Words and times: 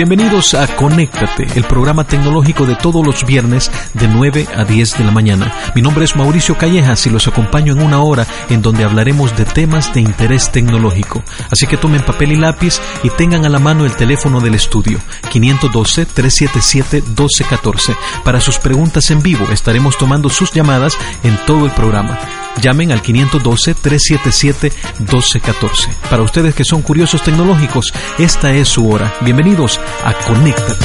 Bienvenidos 0.00 0.54
a 0.54 0.66
Conéctate, 0.76 1.46
el 1.56 1.64
programa 1.64 2.04
tecnológico 2.04 2.64
de 2.64 2.74
todos 2.74 3.06
los 3.06 3.26
viernes 3.26 3.70
de 3.92 4.08
9 4.08 4.48
a 4.56 4.64
10 4.64 4.96
de 4.96 5.04
la 5.04 5.10
mañana. 5.10 5.52
Mi 5.74 5.82
nombre 5.82 6.06
es 6.06 6.16
Mauricio 6.16 6.56
Callejas 6.56 7.06
y 7.06 7.10
los 7.10 7.28
acompaño 7.28 7.74
en 7.74 7.82
una 7.82 8.00
hora 8.00 8.26
en 8.48 8.62
donde 8.62 8.82
hablaremos 8.82 9.36
de 9.36 9.44
temas 9.44 9.92
de 9.92 10.00
interés 10.00 10.50
tecnológico. 10.50 11.22
Así 11.50 11.66
que 11.66 11.76
tomen 11.76 12.00
papel 12.00 12.32
y 12.32 12.36
lápiz 12.36 12.80
y 13.02 13.10
tengan 13.10 13.44
a 13.44 13.50
la 13.50 13.58
mano 13.58 13.84
el 13.84 13.94
teléfono 13.94 14.40
del 14.40 14.54
estudio 14.54 14.98
512-377-1214. 15.34 17.94
Para 18.24 18.40
sus 18.40 18.56
preguntas 18.56 19.10
en 19.10 19.22
vivo 19.22 19.48
estaremos 19.52 19.98
tomando 19.98 20.30
sus 20.30 20.50
llamadas 20.50 20.96
en 21.22 21.36
todo 21.44 21.66
el 21.66 21.72
programa. 21.72 22.18
Llamen 22.60 22.92
al 22.92 23.02
512-377-1214. 23.02 25.88
Para 26.10 26.22
ustedes 26.22 26.54
que 26.54 26.64
son 26.64 26.82
curiosos 26.82 27.22
tecnológicos, 27.22 27.94
esta 28.18 28.52
es 28.52 28.68
su 28.68 28.90
hora. 28.90 29.14
Bienvenidos 29.22 29.80
a 30.04 30.12
Conéctate. 30.12 30.84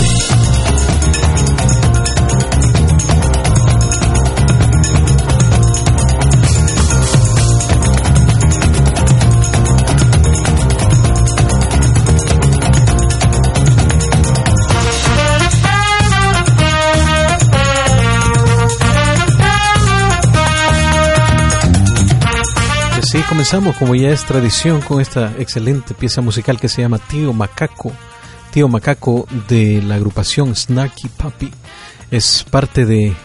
Así 23.15 23.23
comenzamos, 23.29 23.77
como 23.77 23.95
ya 23.95 24.09
es 24.09 24.25
tradición, 24.25 24.81
con 24.81 24.99
esta 24.99 25.31
excelente 25.39 25.93
pieza 25.93 26.19
musical 26.19 26.59
que 26.59 26.67
se 26.67 26.81
llama 26.81 26.97
Tío 26.97 27.31
Macaco. 27.31 27.93
Tío 28.51 28.67
Macaco 28.67 29.25
de 29.47 29.81
la 29.81 29.95
agrupación 29.95 30.53
Snacky 30.53 31.07
Puppy. 31.07 31.49
Es 32.11 32.43
parte 32.43 32.85
de, 32.85 33.15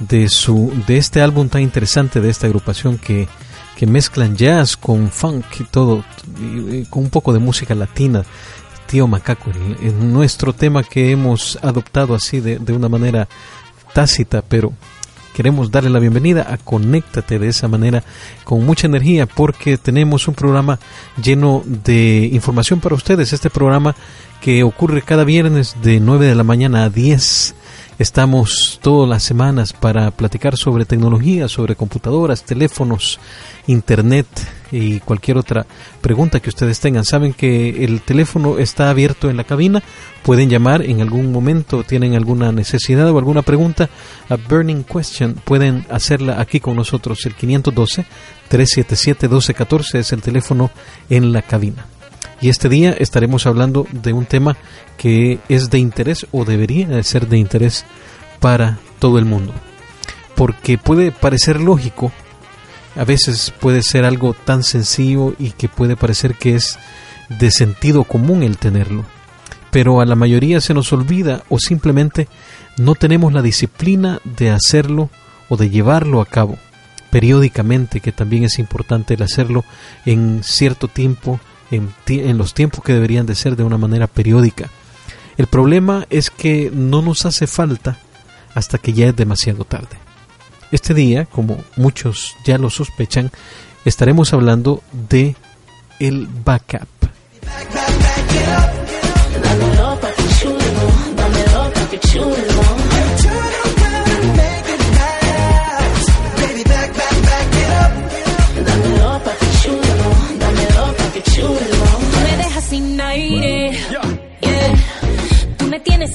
de, 0.00 0.30
su, 0.30 0.72
de 0.86 0.96
este 0.96 1.20
álbum 1.20 1.50
tan 1.50 1.60
interesante 1.60 2.22
de 2.22 2.30
esta 2.30 2.46
agrupación 2.46 2.96
que, 2.96 3.28
que 3.76 3.86
mezclan 3.86 4.36
jazz 4.36 4.74
con 4.74 5.10
funk 5.10 5.44
y 5.60 5.64
todo, 5.64 6.02
con 6.88 7.02
un 7.02 7.10
poco 7.10 7.34
de 7.34 7.38
música 7.38 7.74
latina. 7.74 8.24
Tío 8.86 9.06
Macaco, 9.06 9.50
nuestro 10.00 10.54
tema 10.54 10.82
que 10.82 11.10
hemos 11.10 11.58
adoptado 11.60 12.14
así 12.14 12.40
de, 12.40 12.58
de 12.58 12.72
una 12.72 12.88
manera 12.88 13.28
tácita, 13.92 14.40
pero 14.40 14.72
queremos 15.36 15.70
darle 15.70 15.90
la 15.90 15.98
bienvenida 15.98 16.46
a 16.50 16.56
Conéctate 16.56 17.38
de 17.38 17.48
esa 17.48 17.68
manera 17.68 18.02
con 18.44 18.64
mucha 18.64 18.86
energía 18.86 19.26
porque 19.26 19.76
tenemos 19.76 20.28
un 20.28 20.34
programa 20.34 20.78
lleno 21.22 21.62
de 21.66 22.30
información 22.32 22.80
para 22.80 22.94
ustedes. 22.94 23.34
Este 23.34 23.50
programa 23.50 23.94
que 24.40 24.62
ocurre 24.62 25.02
cada 25.02 25.24
viernes 25.24 25.76
de 25.82 26.00
9 26.00 26.24
de 26.24 26.34
la 26.34 26.42
mañana 26.42 26.84
a 26.84 26.88
10. 26.88 27.54
Estamos 27.98 28.78
todas 28.82 29.08
las 29.08 29.22
semanas 29.22 29.72
para 29.72 30.10
platicar 30.10 30.58
sobre 30.58 30.84
tecnología, 30.84 31.48
sobre 31.48 31.76
computadoras, 31.76 32.44
teléfonos, 32.44 33.18
internet 33.66 34.26
y 34.70 35.00
cualquier 35.00 35.38
otra 35.38 35.64
pregunta 36.02 36.40
que 36.40 36.50
ustedes 36.50 36.78
tengan. 36.78 37.06
Saben 37.06 37.32
que 37.32 37.84
el 37.84 38.02
teléfono 38.02 38.58
está 38.58 38.90
abierto 38.90 39.30
en 39.30 39.38
la 39.38 39.44
cabina. 39.44 39.82
Pueden 40.22 40.50
llamar 40.50 40.82
en 40.82 41.00
algún 41.00 41.32
momento, 41.32 41.84
tienen 41.84 42.14
alguna 42.14 42.52
necesidad 42.52 43.10
o 43.10 43.16
alguna 43.16 43.40
pregunta 43.40 43.88
a 44.28 44.36
Burning 44.36 44.84
Question. 44.84 45.40
Pueden 45.42 45.86
hacerla 45.90 46.38
aquí 46.38 46.60
con 46.60 46.76
nosotros. 46.76 47.24
El 47.24 47.34
512-377-1214 47.34 50.00
es 50.00 50.12
el 50.12 50.20
teléfono 50.20 50.70
en 51.08 51.32
la 51.32 51.40
cabina. 51.40 51.86
Y 52.40 52.48
este 52.48 52.68
día 52.68 52.90
estaremos 52.90 53.46
hablando 53.46 53.86
de 53.92 54.12
un 54.12 54.26
tema 54.26 54.56
que 54.98 55.38
es 55.48 55.70
de 55.70 55.78
interés 55.78 56.26
o 56.32 56.44
debería 56.44 56.86
de 56.86 57.02
ser 57.02 57.28
de 57.28 57.38
interés 57.38 57.84
para 58.40 58.78
todo 58.98 59.18
el 59.18 59.24
mundo. 59.24 59.52
Porque 60.34 60.76
puede 60.76 61.12
parecer 61.12 61.60
lógico, 61.60 62.12
a 62.94 63.04
veces 63.04 63.52
puede 63.58 63.82
ser 63.82 64.04
algo 64.04 64.34
tan 64.34 64.62
sencillo 64.62 65.34
y 65.38 65.50
que 65.50 65.68
puede 65.68 65.96
parecer 65.96 66.34
que 66.34 66.54
es 66.54 66.78
de 67.28 67.50
sentido 67.50 68.04
común 68.04 68.42
el 68.42 68.58
tenerlo. 68.58 69.04
Pero 69.70 70.00
a 70.00 70.06
la 70.06 70.14
mayoría 70.14 70.60
se 70.60 70.74
nos 70.74 70.92
olvida 70.92 71.42
o 71.48 71.58
simplemente 71.58 72.28
no 72.76 72.94
tenemos 72.94 73.32
la 73.32 73.42
disciplina 73.42 74.20
de 74.24 74.50
hacerlo 74.50 75.10
o 75.48 75.56
de 75.56 75.70
llevarlo 75.70 76.20
a 76.20 76.26
cabo 76.26 76.58
periódicamente, 77.10 78.00
que 78.00 78.12
también 78.12 78.44
es 78.44 78.58
importante 78.58 79.14
el 79.14 79.22
hacerlo 79.22 79.64
en 80.04 80.42
cierto 80.42 80.88
tiempo 80.88 81.40
en, 81.70 82.38
los 82.38 82.54
tiempos 82.54 82.84
que 82.84 82.92
deberían 82.92 83.26
de 83.26 83.34
ser 83.34 83.56
de 83.56 83.64
una 83.64 83.78
manera 83.78 84.06
periódica. 84.06 84.70
El 85.36 85.46
problema 85.46 86.06
es 86.10 86.30
que 86.30 86.70
no 86.72 87.02
nos 87.02 87.26
hace 87.26 87.46
falta 87.46 87.98
hasta 88.54 88.78
que 88.78 88.92
ya 88.92 89.08
es 89.08 89.16
demasiado 89.16 89.64
tarde. 89.64 89.96
Este 90.72 90.94
día, 90.94 91.26
como 91.26 91.62
muchos 91.76 92.36
ya 92.44 92.58
lo 92.58 92.70
sospechan, 92.70 93.30
estaremos 93.84 94.32
hablando 94.32 94.82
de 95.08 95.36
el 96.00 96.26
backup. 96.26 96.88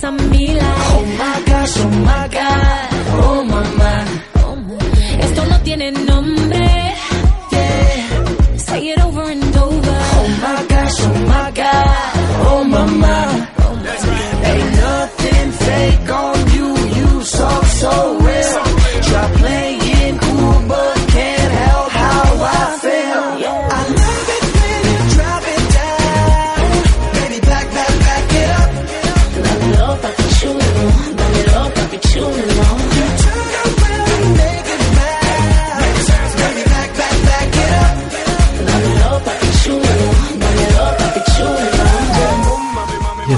A. 0.03 0.07
Oh 0.07 1.05
my 1.19 1.43
gosh, 1.45 1.77
oh 1.77 1.89
my 1.89 2.27
god, 2.27 2.89
oh 3.23 3.43
mamá. 3.51 3.93
Esto 5.19 5.45
no 5.45 5.57
tiene 5.63 5.91
nombre. 5.91 6.95
Yeah. 7.51 8.57
Say 8.57 8.89
it 8.89 8.99
over 8.99 9.21
and 9.29 9.55
over. 9.57 9.99
Oh 10.17 10.27
my 10.41 10.65
gosh, 10.67 10.99
oh 11.01 11.13
my 11.27 11.51
god, 11.51 12.13
oh 12.49 12.63
mamá. 12.65 13.60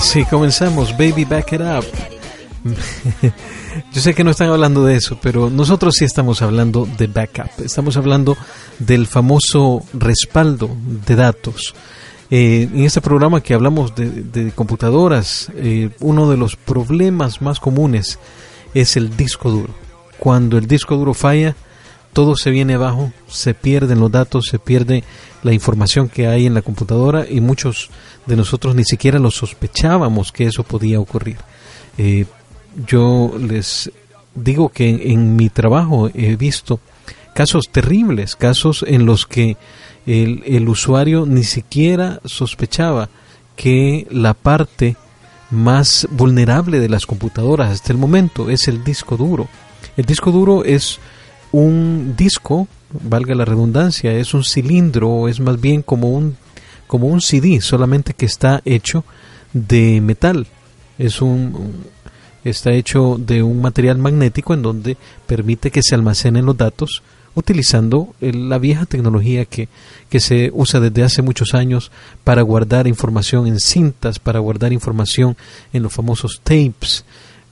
Así 0.03 0.25
comenzamos, 0.25 0.91
Baby 0.97 1.23
Back 1.23 1.53
It 1.53 1.61
Up. 1.61 1.85
Yo 3.93 4.01
sé 4.01 4.13
que 4.13 4.25
no 4.25 4.31
están 4.31 4.49
hablando 4.49 4.83
de 4.83 4.97
eso, 4.97 5.17
pero 5.21 5.49
nosotros 5.49 5.95
sí 5.97 6.03
estamos 6.03 6.41
hablando 6.41 6.85
de 6.97 7.07
backup. 7.07 7.63
Estamos 7.63 7.95
hablando 7.95 8.35
del 8.79 9.07
famoso 9.07 9.81
respaldo 9.93 10.69
de 11.07 11.15
datos. 11.15 11.73
Eh, 12.29 12.69
en 12.73 12.83
este 12.83 12.99
programa 12.99 13.41
que 13.41 13.53
hablamos 13.53 13.95
de, 13.95 14.09
de 14.09 14.51
computadoras, 14.51 15.49
eh, 15.55 15.89
uno 16.01 16.29
de 16.29 16.35
los 16.35 16.57
problemas 16.57 17.41
más 17.41 17.61
comunes 17.61 18.19
es 18.73 18.97
el 18.97 19.15
disco 19.15 19.51
duro. 19.51 19.73
Cuando 20.19 20.57
el 20.57 20.67
disco 20.67 20.97
duro 20.97 21.13
falla, 21.13 21.55
todo 22.11 22.35
se 22.35 22.51
viene 22.51 22.73
abajo, 22.73 23.13
se 23.27 23.53
pierden 23.53 24.01
los 24.01 24.11
datos, 24.11 24.47
se 24.51 24.59
pierde 24.59 25.05
la 25.43 25.53
información 25.53 26.09
que 26.09 26.27
hay 26.27 26.45
en 26.45 26.53
la 26.53 26.61
computadora 26.61 27.25
y 27.29 27.41
muchos 27.41 27.89
de 28.25 28.35
nosotros 28.35 28.75
ni 28.75 28.83
siquiera 28.83 29.19
lo 29.19 29.29
sospechábamos 29.29 30.31
que 30.31 30.45
eso 30.45 30.63
podía 30.63 30.99
ocurrir. 30.99 31.37
Eh, 31.97 32.25
yo 32.87 33.33
les 33.39 33.91
digo 34.33 34.69
que 34.69 34.89
en, 34.89 35.11
en, 35.11 35.35
mi 35.35 35.49
trabajo 35.49 36.09
he 36.13 36.35
visto 36.35 36.79
casos 37.35 37.65
terribles, 37.71 38.35
casos 38.35 38.83
en 38.87 39.05
los 39.05 39.27
que 39.27 39.57
el, 40.05 40.43
el 40.45 40.67
usuario 40.69 41.25
ni 41.25 41.43
siquiera 41.43 42.19
sospechaba 42.25 43.09
que 43.55 44.07
la 44.09 44.33
parte 44.33 44.95
más 45.51 46.07
vulnerable 46.09 46.79
de 46.79 46.89
las 46.89 47.05
computadoras 47.05 47.69
hasta 47.69 47.91
el 47.91 47.99
momento 47.99 48.49
es 48.49 48.67
el 48.67 48.83
disco 48.83 49.17
duro. 49.17 49.47
El 49.95 50.05
disco 50.05 50.31
duro 50.31 50.63
es 50.63 50.99
un 51.51 52.15
disco, 52.17 52.67
valga 52.93 53.35
la 53.35 53.45
redundancia, 53.45 54.13
es 54.13 54.33
un 54.33 54.43
cilindro, 54.43 55.27
es 55.27 55.39
más 55.39 55.59
bien 55.59 55.81
como 55.81 56.09
un 56.09 56.37
como 56.87 57.07
un 57.07 57.21
CD, 57.21 57.59
solamente 57.59 58.13
que 58.13 58.27
está 58.27 58.61
hecho 58.65 59.03
de 59.51 59.99
metal. 60.01 60.45
Es 60.99 61.21
un 61.21 61.85
está 62.43 62.71
hecho 62.71 63.17
de 63.17 63.41
un 63.41 63.61
material 63.61 63.97
magnético 63.97 64.53
en 64.53 64.61
donde 64.61 64.97
permite 65.25 65.71
que 65.71 65.81
se 65.81 65.95
almacenen 65.95 66.45
los 66.45 66.57
datos 66.57 67.01
utilizando 67.35 68.13
la 68.19 68.59
vieja 68.59 68.85
tecnología 68.85 69.45
que, 69.45 69.69
que 70.09 70.19
se 70.19 70.51
usa 70.53 70.79
desde 70.79 71.03
hace 71.03 71.21
muchos 71.21 71.53
años 71.53 71.91
para 72.23 72.41
guardar 72.41 72.85
información 72.85 73.47
en 73.47 73.59
cintas, 73.59 74.19
para 74.19 74.39
guardar 74.39 74.71
información 74.71 75.35
en 75.71 75.83
los 75.83 75.93
famosos 75.93 76.41
tapes. 76.43 77.05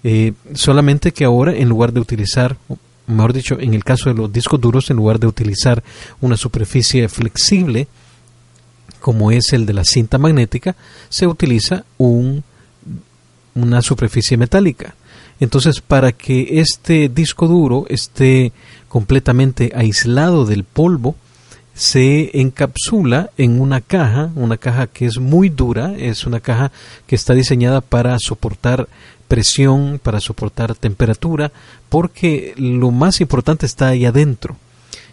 Eh, 0.04 0.34
solamente 0.54 1.12
que 1.12 1.26
ahora 1.26 1.56
en 1.56 1.70
lugar 1.70 1.94
de 1.94 2.00
utilizar, 2.00 2.58
mejor 3.12 3.34
dicho, 3.34 3.60
en 3.60 3.74
el 3.74 3.84
caso 3.84 4.10
de 4.10 4.16
los 4.16 4.32
discos 4.32 4.60
duros, 4.60 4.90
en 4.90 4.98
lugar 4.98 5.20
de 5.20 5.28
utilizar 5.28 5.84
una 6.20 6.38
superficie 6.38 7.08
flexible, 7.10 7.88
como 9.00 9.32
es 9.32 9.54
el 9.54 9.66
de 9.66 9.74
la 9.74 9.84
cinta 9.84 10.18
magnética, 10.18 10.76
se 11.10 11.28
utiliza 11.28 11.86
un, 11.98 12.44
una 13.56 13.82
superficie 13.82 14.38
metálica. 14.38 14.96
Entonces, 15.40 15.82
para 15.82 16.12
que 16.12 16.60
este 16.60 17.10
disco 17.10 17.48
duro 17.48 17.86
esté 17.90 18.54
completamente 18.88 19.72
aislado 19.76 20.46
del 20.46 20.64
polvo, 20.64 21.16
se 21.74 22.40
encapsula 22.40 23.32
en 23.38 23.60
una 23.60 23.82
caja, 23.82 24.30
una 24.36 24.58
caja 24.58 24.88
que 24.88 25.06
es 25.06 25.18
muy 25.18 25.50
dura, 25.50 25.96
es 25.98 26.26
una 26.26 26.40
caja 26.40 26.72
que 27.08 27.16
está 27.16 27.34
diseñada 27.34 27.82
para 27.82 28.18
soportar 28.20 28.88
presión, 29.32 29.98
para 30.04 30.20
soportar 30.20 30.76
temperatura, 30.76 31.54
porque 31.88 32.54
lo 32.58 32.92
más 32.92 33.22
importante 33.22 33.66
está 33.66 33.88
ahí 33.88 34.04
adentro. 34.04 34.58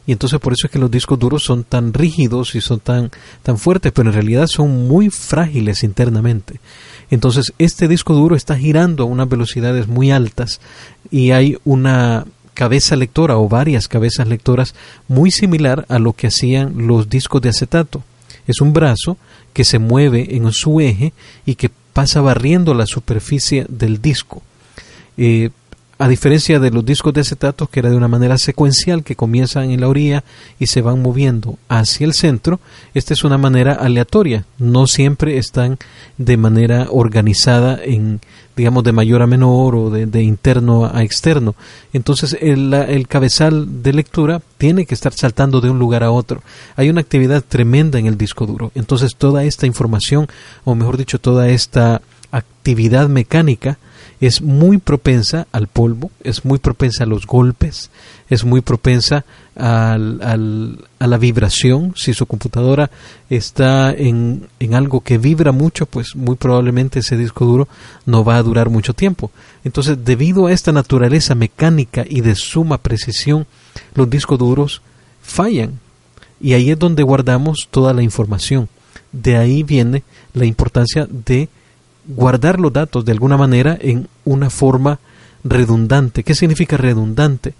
Y 0.08 0.12
entonces 0.12 0.40
por 0.40 0.52
eso 0.54 0.66
es 0.66 0.72
que 0.72 0.80
los 0.80 0.90
discos 0.90 1.20
duros 1.20 1.44
son 1.44 1.62
tan 1.62 1.94
rígidos 1.94 2.56
y 2.56 2.60
son 2.60 2.80
tan, 2.80 3.12
tan 3.44 3.58
fuertes, 3.58 3.92
pero 3.92 4.08
en 4.08 4.14
realidad 4.14 4.48
son 4.48 4.88
muy 4.88 5.08
frágiles 5.10 5.84
internamente. 5.84 6.58
Entonces, 7.12 7.52
este 7.58 7.86
disco 7.86 8.12
duro 8.12 8.34
está 8.34 8.58
girando 8.58 9.04
a 9.04 9.06
unas 9.06 9.28
velocidades 9.28 9.86
muy 9.86 10.10
altas 10.10 10.60
y 11.12 11.30
hay 11.30 11.56
una 11.64 12.26
cabeza 12.54 12.96
lectora 12.96 13.38
o 13.38 13.48
varias 13.48 13.86
cabezas 13.86 14.26
lectoras 14.26 14.74
muy 15.06 15.30
similar 15.30 15.86
a 15.88 16.00
lo 16.00 16.12
que 16.12 16.26
hacían 16.26 16.88
los 16.88 17.08
discos 17.08 17.40
de 17.40 17.50
acetato. 17.50 18.02
Es 18.48 18.60
un 18.60 18.72
brazo 18.72 19.16
que 19.52 19.64
se 19.64 19.78
mueve 19.78 20.34
en 20.34 20.50
su 20.50 20.80
eje 20.80 21.12
y 21.46 21.54
que 21.54 21.70
pasa 21.98 22.20
barriendo 22.20 22.74
la 22.74 22.86
superficie 22.86 23.66
del 23.68 24.00
disco. 24.00 24.40
Eh, 25.16 25.50
a 25.98 26.06
diferencia 26.06 26.60
de 26.60 26.70
los 26.70 26.84
discos 26.84 27.12
de 27.12 27.22
acetato 27.22 27.66
que 27.66 27.80
era 27.80 27.90
de 27.90 27.96
una 27.96 28.08
manera 28.08 28.38
secuencial 28.38 29.02
que 29.02 29.16
comienzan 29.16 29.70
en 29.70 29.80
la 29.80 29.88
orilla 29.88 30.22
y 30.58 30.68
se 30.68 30.80
van 30.80 31.02
moviendo 31.02 31.58
hacia 31.68 32.06
el 32.06 32.14
centro, 32.14 32.60
esta 32.94 33.14
es 33.14 33.24
una 33.24 33.36
manera 33.36 33.74
aleatoria, 33.74 34.44
no 34.58 34.86
siempre 34.86 35.38
están 35.38 35.78
de 36.16 36.36
manera 36.36 36.86
organizada 36.90 37.80
en 37.82 38.20
digamos 38.58 38.82
de 38.82 38.92
mayor 38.92 39.22
a 39.22 39.26
menor 39.28 39.76
o 39.76 39.88
de, 39.88 40.22
interno 40.22 40.90
a 40.92 41.04
externo. 41.04 41.54
Entonces 41.92 42.36
el, 42.40 42.74
el, 42.74 43.06
cabezal 43.06 43.84
de 43.84 43.92
lectura 43.92 44.42
tiene 44.58 44.84
que 44.84 44.94
estar 44.94 45.12
saltando 45.12 45.60
de 45.60 45.70
un 45.70 45.78
lugar 45.78 46.02
a 46.02 46.10
otro. 46.10 46.42
Hay 46.74 46.90
una 46.90 47.00
actividad 47.00 47.44
tremenda 47.46 48.00
en 48.00 48.06
el 48.06 48.18
disco 48.18 48.46
duro. 48.46 48.72
Entonces 48.74 49.14
toda 49.14 49.44
esta 49.44 49.66
información, 49.66 50.26
o 50.64 50.74
mejor 50.74 50.96
dicho, 50.96 51.20
toda 51.20 51.48
esta 51.48 52.02
actividad 52.32 53.08
mecánica, 53.08 53.78
es 54.20 54.42
muy 54.42 54.78
propensa 54.78 55.46
al 55.52 55.68
polvo, 55.68 56.10
es 56.24 56.44
muy 56.44 56.58
propensa 56.58 57.04
a 57.04 57.06
los 57.06 57.26
golpes, 57.26 57.90
es 58.28 58.44
muy 58.44 58.60
propensa 58.60 59.24
al, 59.54 60.20
al, 60.22 60.84
a 60.98 61.06
la 61.06 61.18
vibración. 61.18 61.92
Si 61.96 62.14
su 62.14 62.26
computadora 62.26 62.90
está 63.30 63.92
en, 63.92 64.48
en 64.58 64.74
algo 64.74 65.02
que 65.02 65.18
vibra 65.18 65.52
mucho, 65.52 65.86
pues 65.86 66.16
muy 66.16 66.36
probablemente 66.36 66.98
ese 66.98 67.16
disco 67.16 67.44
duro 67.44 67.68
no 68.06 68.24
va 68.24 68.36
a 68.36 68.42
durar 68.42 68.70
mucho 68.70 68.92
tiempo. 68.92 69.30
Entonces, 69.62 70.04
debido 70.04 70.46
a 70.46 70.52
esta 70.52 70.72
naturaleza 70.72 71.34
mecánica 71.34 72.04
y 72.08 72.20
de 72.20 72.34
suma 72.34 72.78
precisión, 72.78 73.46
los 73.94 74.10
discos 74.10 74.38
duros 74.38 74.82
fallan. 75.22 75.78
Y 76.40 76.54
ahí 76.54 76.70
es 76.70 76.78
donde 76.78 77.02
guardamos 77.02 77.68
toda 77.70 77.92
la 77.92 78.02
información. 78.02 78.68
De 79.12 79.36
ahí 79.36 79.62
viene 79.62 80.02
la 80.34 80.44
importancia 80.44 81.06
de 81.08 81.48
guardar 82.08 82.58
los 82.58 82.72
datos 82.72 83.04
de 83.04 83.12
alguna 83.12 83.36
manera 83.36 83.78
en 83.80 84.08
una 84.24 84.50
forma 84.50 84.98
redundante. 85.44 86.24
¿Qué 86.24 86.34
significa 86.34 86.76
redundante? 86.76 87.54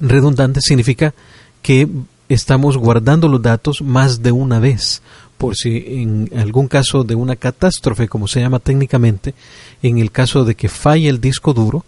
Redundante 0.00 0.60
significa 0.60 1.14
que 1.62 1.88
estamos 2.28 2.76
guardando 2.76 3.26
los 3.28 3.42
datos 3.42 3.82
más 3.82 4.22
de 4.22 4.32
una 4.32 4.60
vez, 4.60 5.02
por 5.38 5.56
si 5.56 5.84
en 5.86 6.30
algún 6.36 6.68
caso 6.68 7.04
de 7.04 7.14
una 7.14 7.36
catástrofe, 7.36 8.06
como 8.06 8.28
se 8.28 8.40
llama 8.40 8.58
técnicamente, 8.58 9.34
en 9.82 9.98
el 9.98 10.12
caso 10.12 10.44
de 10.44 10.54
que 10.54 10.68
falle 10.68 11.08
el 11.08 11.20
disco 11.20 11.54
duro, 11.54 11.84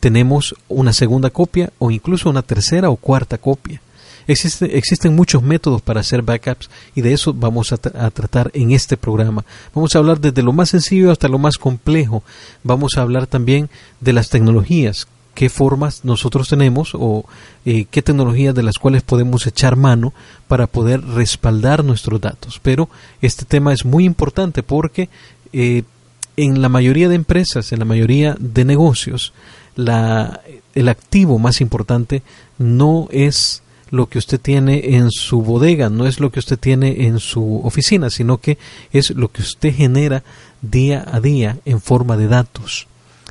tenemos 0.00 0.54
una 0.68 0.92
segunda 0.92 1.30
copia 1.30 1.72
o 1.78 1.90
incluso 1.90 2.28
una 2.28 2.42
tercera 2.42 2.90
o 2.90 2.96
cuarta 2.96 3.38
copia 3.38 3.80
existen 4.26 5.14
muchos 5.14 5.42
métodos 5.42 5.82
para 5.82 6.00
hacer 6.00 6.22
backups 6.22 6.70
y 6.94 7.00
de 7.00 7.12
eso 7.12 7.34
vamos 7.34 7.72
a, 7.72 7.76
tratar 7.76 8.50
en 8.54 8.72
este 8.72 8.96
programa. 8.96 9.44
Vamos 9.74 9.94
a 9.94 9.98
hablar 9.98 10.20
desde 10.20 10.42
lo 10.42 10.52
más 10.52 10.70
sencillo 10.70 11.10
hasta 11.10 11.28
lo 11.28 11.38
más 11.38 11.58
complejo. 11.58 12.22
Vamos 12.62 12.96
a 12.96 13.02
hablar 13.02 13.26
también 13.26 13.68
de 14.00 14.12
las 14.12 14.30
tecnologías, 14.30 15.06
qué 15.34 15.48
formas 15.48 16.04
nosotros 16.04 16.48
tenemos 16.48 16.90
o 16.94 17.24
eh, 17.64 17.86
qué 17.90 18.02
tecnologías 18.02 18.54
de 18.54 18.62
las 18.62 18.78
cuales 18.78 19.02
podemos 19.02 19.46
echar 19.46 19.76
mano 19.76 20.12
para 20.48 20.66
poder 20.66 21.02
respaldar 21.02 21.84
nuestros 21.84 22.20
datos. 22.20 22.60
Pero 22.62 22.88
este 23.20 23.44
tema 23.44 23.72
es 23.72 23.84
muy 23.84 24.04
importante 24.04 24.62
porque 24.62 25.08
eh, 25.52 25.82
en 26.36 26.62
la 26.62 26.68
mayoría 26.68 27.08
de 27.08 27.14
empresas, 27.14 27.72
en 27.72 27.78
la 27.78 27.84
mayoría 27.84 28.36
de 28.38 28.64
negocios, 28.64 29.32
la, 29.76 30.40
el 30.74 30.88
activo 30.88 31.38
más 31.38 31.60
importante 31.60 32.22
no 32.58 33.08
es 33.10 33.62
lo 33.94 34.08
que 34.08 34.18
usted 34.18 34.40
tiene 34.40 34.96
en 34.96 35.10
su 35.10 35.40
bodega, 35.42 35.88
no 35.88 36.06
es 36.06 36.18
lo 36.18 36.30
que 36.30 36.40
usted 36.40 36.58
tiene 36.58 37.06
en 37.06 37.20
su 37.20 37.60
oficina, 37.64 38.10
sino 38.10 38.38
que 38.38 38.58
es 38.92 39.10
lo 39.10 39.30
que 39.30 39.42
usted 39.42 39.74
genera 39.74 40.24
día 40.62 41.06
a 41.10 41.20
día 41.20 41.58
en 41.64 41.80
forma 41.80 42.16
de 42.16 42.26
datos. 42.26 42.88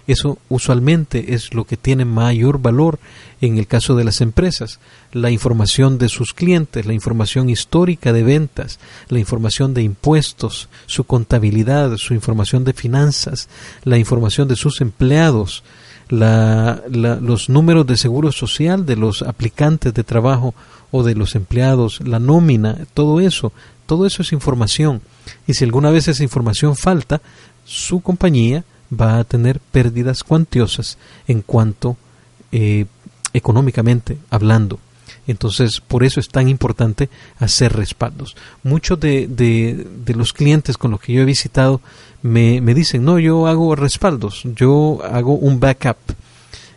Eso 0.08 0.38
usualmente 0.50 1.34
es 1.34 1.54
lo 1.54 1.66
que 1.66 1.78
tiene 1.78 2.06
mayor 2.06 2.62
valor 2.62 3.00
en 3.48 3.58
el 3.58 3.68
caso 3.68 3.96
de 3.96 4.06
las 4.06 4.22
empresas. 4.22 4.80
La 5.12 5.30
información 5.30 5.98
de 5.98 6.08
sus 6.08 6.34
clientes, 6.34 6.86
la 6.86 6.94
información 6.94 7.50
histórica 7.50 8.14
de 8.14 8.24
ventas, 8.24 8.80
la 9.10 9.20
información 9.20 9.74
de 9.74 9.84
impuestos, 9.84 10.70
su 10.86 11.04
contabilidad, 11.04 11.98
su 11.98 12.14
información 12.14 12.64
de 12.64 12.72
finanzas, 12.72 13.50
la 13.84 13.98
información 13.98 14.48
de 14.48 14.56
sus 14.56 14.80
empleados, 14.80 15.64
la, 16.08 16.84
los 16.90 17.50
números 17.50 17.86
de 17.86 17.98
seguro 17.98 18.32
social 18.32 18.86
de 18.86 18.96
los 18.96 19.22
aplicantes 19.22 19.94
de 19.94 20.06
trabajo 20.06 20.56
o 20.92 21.04
de 21.04 21.16
los 21.16 21.36
empleados, 21.36 22.00
la 22.06 22.20
nómina, 22.20 22.86
todo 22.94 23.20
eso, 23.20 23.52
todo 23.86 24.06
eso 24.06 24.22
es 24.22 24.32
información. 24.32 25.02
Y 25.48 25.56
si 25.56 25.66
alguna 25.66 25.92
vez 25.92 26.08
esa 26.08 26.24
información 26.24 26.78
falta, 26.78 27.22
su 27.66 28.00
compañía 28.00 28.64
va 28.90 29.18
a 29.18 29.24
tener 29.26 29.60
pérdidas 29.60 30.24
cuantiosas 30.24 30.98
en 31.28 31.42
cuanto 31.42 31.98
eh, 32.54 32.86
económicamente 33.34 34.18
hablando. 34.30 34.80
Entonces, 35.26 35.80
por 35.80 36.04
eso 36.04 36.20
es 36.20 36.28
tan 36.28 36.50
importante 36.50 37.10
hacer 37.40 37.74
respaldos. 37.74 38.36
Muchos 38.64 39.00
de, 39.00 39.28
de, 39.28 40.16
los 40.16 40.34
clientes 40.34 40.78
con 40.78 40.92
los 40.92 41.00
que 41.00 41.14
yo 41.14 41.22
he 41.22 41.26
visitado 41.26 41.82
me, 42.22 42.62
me, 42.62 42.74
dicen, 42.74 43.06
no, 43.06 43.20
yo 43.20 43.48
hago 43.48 43.76
respaldos, 43.76 44.44
yo 44.56 45.00
hago 45.04 45.34
un 45.34 45.60
backup. 45.60 45.98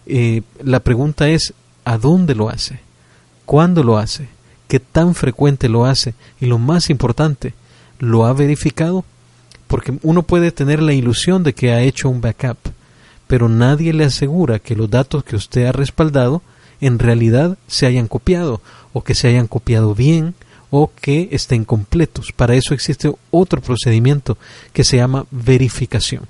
Eh, 0.07 0.43
la 0.63 0.81
pregunta 0.81 1.29
es, 1.29 1.55
¿a 1.85 1.99
dónde 1.99 2.35
lo 2.35 2.49
hace? 2.49 2.81
¿Cuándo 3.45 3.83
lo 3.83 3.99
hace? 3.99 4.29
¿Qué 4.69 4.81
tan 4.81 5.15
frecuente 5.15 5.69
lo 5.69 5.85
hace? 5.85 6.15
Y 6.41 6.47
lo 6.47 6.59
más 6.59 6.91
importante, 6.91 7.55
¿lo 7.99 8.27
ha 8.27 8.33
verificado? 8.33 9.05
Porque 9.67 9.99
uno 10.03 10.23
puede 10.23 10.53
tener 10.53 10.81
la 10.81 10.93
ilusión 10.93 11.43
de 11.43 11.53
que 11.53 11.73
ha 11.73 11.83
hecho 11.83 12.09
un 12.09 12.21
backup, 12.21 12.59
pero 13.27 13.49
nadie 13.49 13.93
le 13.93 14.05
asegura 14.05 14.59
que 14.59 14.77
los 14.77 14.91
datos 14.91 15.25
que 15.25 15.37
usted 15.37 15.67
ha 15.67 15.73
respaldado 15.73 16.43
en 16.81 16.99
realidad 16.99 17.59
se 17.67 17.87
hayan 17.87 18.09
copiado 18.09 18.61
o 18.93 19.03
que 19.03 19.15
se 19.15 19.29
hayan 19.29 19.47
copiado 19.47 19.95
bien 19.95 20.35
o 20.71 20.91
que 21.01 21.29
estén 21.33 21.65
completos. 21.65 22.33
Para 22.33 22.55
eso 22.55 22.75
existe 22.75 23.13
otro 23.31 23.61
procedimiento 23.61 24.37
que 24.73 24.85
se 24.85 24.97
llama 24.97 25.27
verificación. 25.31 26.25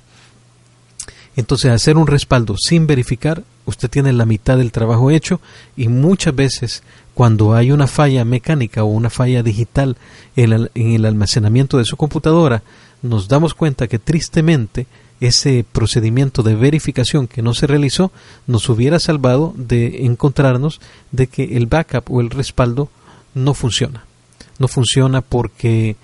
Entonces, 1.36 1.70
hacer 1.70 1.96
un 1.96 2.06
respaldo 2.06 2.56
sin 2.58 2.86
verificar 2.86 3.44
usted 3.66 3.90
tiene 3.90 4.12
la 4.12 4.24
mitad 4.24 4.56
del 4.56 4.72
trabajo 4.72 5.10
hecho 5.10 5.40
y 5.76 5.88
muchas 5.88 6.34
veces 6.34 6.82
cuando 7.14 7.54
hay 7.54 7.72
una 7.72 7.86
falla 7.86 8.24
mecánica 8.24 8.84
o 8.84 8.86
una 8.86 9.10
falla 9.10 9.42
digital 9.42 9.96
en 10.36 10.68
el, 10.74 11.04
almacenamiento 11.04 11.78
de 11.78 11.84
su 11.84 11.96
computadora, 11.96 12.62
nos 13.02 13.28
damos 13.28 13.54
cuenta 13.54 13.88
que 13.88 13.98
tristemente 13.98 14.86
ese 15.20 15.64
procedimiento 15.70 16.42
de 16.42 16.54
verificación 16.54 17.26
que 17.26 17.42
no 17.42 17.54
se 17.54 17.66
realizó 17.66 18.12
nos 18.46 18.68
hubiera 18.68 18.98
salvado 18.98 19.54
de 19.56 20.04
encontrarnos 20.04 20.80
de 21.12 21.26
que 21.26 21.56
el 21.56 21.66
backup 21.66 22.10
o 22.10 22.20
el 22.20 22.30
respaldo 22.30 22.90
no 23.34 23.54
funciona. 23.54 24.04
No 24.58 24.68
funciona 24.68 25.20
porque 25.20 25.96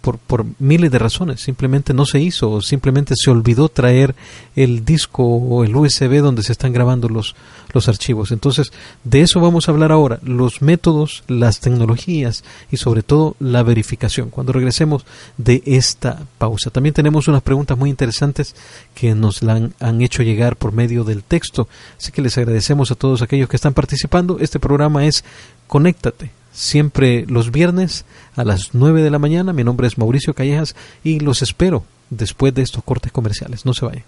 por, 0.00 0.18
por 0.18 0.46
miles 0.58 0.90
de 0.90 0.98
razones. 0.98 1.40
Simplemente 1.40 1.94
no 1.94 2.06
se 2.06 2.20
hizo, 2.20 2.50
o 2.50 2.62
simplemente 2.62 3.14
se 3.16 3.30
olvidó 3.30 3.68
traer 3.68 4.14
el 4.56 4.84
disco 4.84 5.22
o 5.24 5.64
el 5.64 5.74
USB 5.74 6.20
donde 6.20 6.42
se 6.42 6.52
están 6.52 6.72
grabando 6.72 7.08
los, 7.08 7.34
los 7.72 7.88
archivos. 7.88 8.32
Entonces, 8.32 8.72
de 9.04 9.20
eso 9.20 9.40
vamos 9.40 9.68
a 9.68 9.72
hablar 9.72 9.92
ahora, 9.92 10.18
los 10.22 10.62
métodos, 10.62 11.24
las 11.28 11.60
tecnologías 11.60 12.44
y 12.70 12.76
sobre 12.76 13.02
todo 13.02 13.36
la 13.38 13.62
verificación. 13.62 14.30
Cuando 14.30 14.52
regresemos 14.52 15.04
de 15.36 15.62
esta 15.66 16.22
pausa. 16.38 16.70
También 16.70 16.94
tenemos 16.94 17.28
unas 17.28 17.42
preguntas 17.42 17.76
muy 17.76 17.90
interesantes 17.90 18.54
que 18.94 19.14
nos 19.14 19.42
la 19.42 19.54
han, 19.54 19.74
han 19.80 20.00
hecho 20.00 20.22
llegar 20.22 20.56
por 20.56 20.72
medio 20.72 21.04
del 21.04 21.22
texto. 21.22 21.68
Así 21.98 22.12
que 22.12 22.22
les 22.22 22.38
agradecemos 22.38 22.90
a 22.90 22.94
todos 22.94 23.22
aquellos 23.22 23.48
que 23.48 23.56
están 23.56 23.74
participando. 23.74 24.38
Este 24.40 24.58
programa 24.58 25.06
es 25.06 25.24
Conéctate 25.66 26.39
siempre 26.52 27.24
los 27.26 27.50
viernes 27.50 28.04
a 28.36 28.44
las 28.44 28.70
9 28.74 29.02
de 29.02 29.10
la 29.10 29.18
mañana. 29.18 29.52
Mi 29.52 29.64
nombre 29.64 29.86
es 29.86 29.98
Mauricio 29.98 30.34
Callejas 30.34 30.74
y 31.04 31.20
los 31.20 31.42
espero 31.42 31.84
después 32.10 32.54
de 32.54 32.62
estos 32.62 32.84
cortes 32.84 33.12
comerciales. 33.12 33.64
No 33.64 33.72
se 33.74 33.86
vayan. 33.86 34.04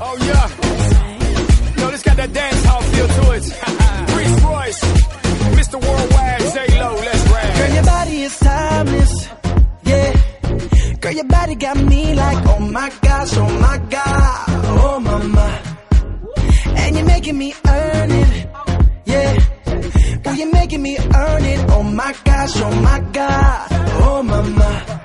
Oh, 0.00 0.16
yeah. 0.18 0.48
No, 1.78 1.90
this 1.90 2.02
got 2.02 2.16
that 2.16 2.32
dance 2.32 2.64
hall 2.66 2.82
feel 2.82 3.06
to 3.08 3.32
it. 3.32 3.42
Reese 4.16 4.42
Royce, 4.42 4.84
Mr. 5.56 5.80
Worldwide, 5.80 6.40
J 6.54 6.80
Lo, 6.80 6.94
let's 6.96 7.30
rap. 7.30 7.56
Girl, 7.56 7.74
your 7.74 7.84
body 7.84 8.22
is 8.22 8.38
timeless. 8.38 9.28
Yeah. 9.84 10.12
Girl, 11.00 11.12
your 11.12 11.24
body 11.24 11.54
got 11.54 11.76
me 11.78 12.14
like, 12.14 12.46
oh 12.46 12.60
my 12.60 12.92
gosh, 13.02 13.36
oh 13.36 13.58
my 13.60 13.78
god, 13.90 14.44
oh 14.80 15.00
my. 15.00 15.62
And 16.76 16.96
you're 16.96 17.06
making 17.06 17.38
me 17.38 17.54
earn 17.66 18.10
it. 18.10 18.48
Yeah. 19.06 19.38
Girl, 20.28 20.36
you're 20.36 20.52
making 20.52 20.82
me 20.82 20.98
earn 20.98 21.44
it. 21.44 21.70
Oh 21.70 21.82
my 21.82 22.14
gosh, 22.22 22.52
oh 22.56 22.74
my 22.82 23.00
god, 23.12 23.68
oh 24.04 24.22
my 24.22 24.42
my. 24.42 25.00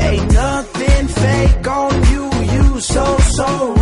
Ain't 0.00 0.32
nothing 0.32 1.08
fake 1.08 1.66
on 1.66 1.94
you, 2.12 2.24
you 2.52 2.80
so 2.80 3.16
so 3.16 3.77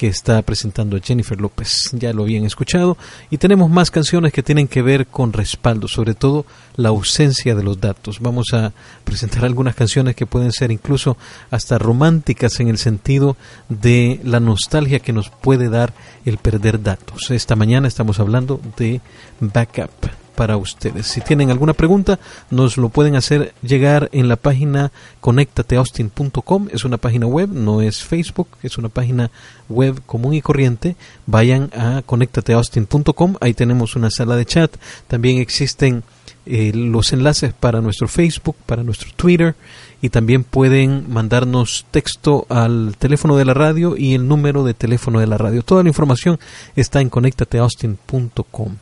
que 0.00 0.06
está 0.06 0.40
presentando 0.40 0.98
Jennifer 0.98 1.38
López. 1.38 1.90
Ya 1.92 2.14
lo 2.14 2.22
habían 2.22 2.46
escuchado. 2.46 2.96
Y 3.28 3.36
tenemos 3.36 3.68
más 3.68 3.90
canciones 3.90 4.32
que 4.32 4.42
tienen 4.42 4.66
que 4.66 4.80
ver 4.80 5.06
con 5.06 5.34
respaldo, 5.34 5.88
sobre 5.88 6.14
todo 6.14 6.46
la 6.76 6.88
ausencia 6.88 7.54
de 7.54 7.62
los 7.62 7.82
datos. 7.82 8.18
Vamos 8.18 8.46
a 8.54 8.72
presentar 9.04 9.44
algunas 9.44 9.74
canciones 9.74 10.16
que 10.16 10.24
pueden 10.24 10.52
ser 10.52 10.70
incluso 10.70 11.18
hasta 11.50 11.76
románticas 11.76 12.60
en 12.60 12.68
el 12.68 12.78
sentido 12.78 13.36
de 13.68 14.22
la 14.24 14.40
nostalgia 14.40 15.00
que 15.00 15.12
nos 15.12 15.28
puede 15.28 15.68
dar 15.68 15.92
el 16.24 16.38
perder 16.38 16.82
datos. 16.82 17.30
Esta 17.30 17.54
mañana 17.54 17.86
estamos 17.86 18.20
hablando 18.20 18.58
de 18.78 19.02
backup 19.38 20.19
para 20.40 20.56
ustedes. 20.56 21.06
Si 21.06 21.20
tienen 21.20 21.50
alguna 21.50 21.74
pregunta, 21.74 22.18
nos 22.50 22.78
lo 22.78 22.88
pueden 22.88 23.14
hacer 23.14 23.52
llegar 23.60 24.08
en 24.12 24.26
la 24.26 24.36
página 24.36 24.90
conectateaustin.com. 25.20 26.68
Es 26.72 26.86
una 26.86 26.96
página 26.96 27.26
web, 27.26 27.50
no 27.50 27.82
es 27.82 28.02
Facebook, 28.02 28.48
es 28.62 28.78
una 28.78 28.88
página 28.88 29.30
web 29.68 30.00
común 30.06 30.32
y 30.32 30.40
corriente. 30.40 30.96
Vayan 31.26 31.68
a 31.76 32.00
conectateaustin.com, 32.06 33.34
ahí 33.42 33.52
tenemos 33.52 33.96
una 33.96 34.08
sala 34.10 34.34
de 34.34 34.46
chat. 34.46 34.74
También 35.08 35.36
existen 35.40 36.04
eh, 36.46 36.72
los 36.74 37.12
enlaces 37.12 37.52
para 37.52 37.82
nuestro 37.82 38.08
Facebook, 38.08 38.56
para 38.64 38.82
nuestro 38.82 39.10
Twitter 39.14 39.54
y 40.00 40.08
también 40.08 40.42
pueden 40.42 41.12
mandarnos 41.12 41.84
texto 41.90 42.46
al 42.48 42.96
teléfono 42.98 43.36
de 43.36 43.44
la 43.44 43.52
radio 43.52 43.94
y 43.94 44.14
el 44.14 44.26
número 44.26 44.64
de 44.64 44.72
teléfono 44.72 45.20
de 45.20 45.26
la 45.26 45.36
radio. 45.36 45.62
Toda 45.62 45.82
la 45.82 45.90
información 45.90 46.40
está 46.76 47.02
en 47.02 47.10
conectateaustin.com. 47.10 48.76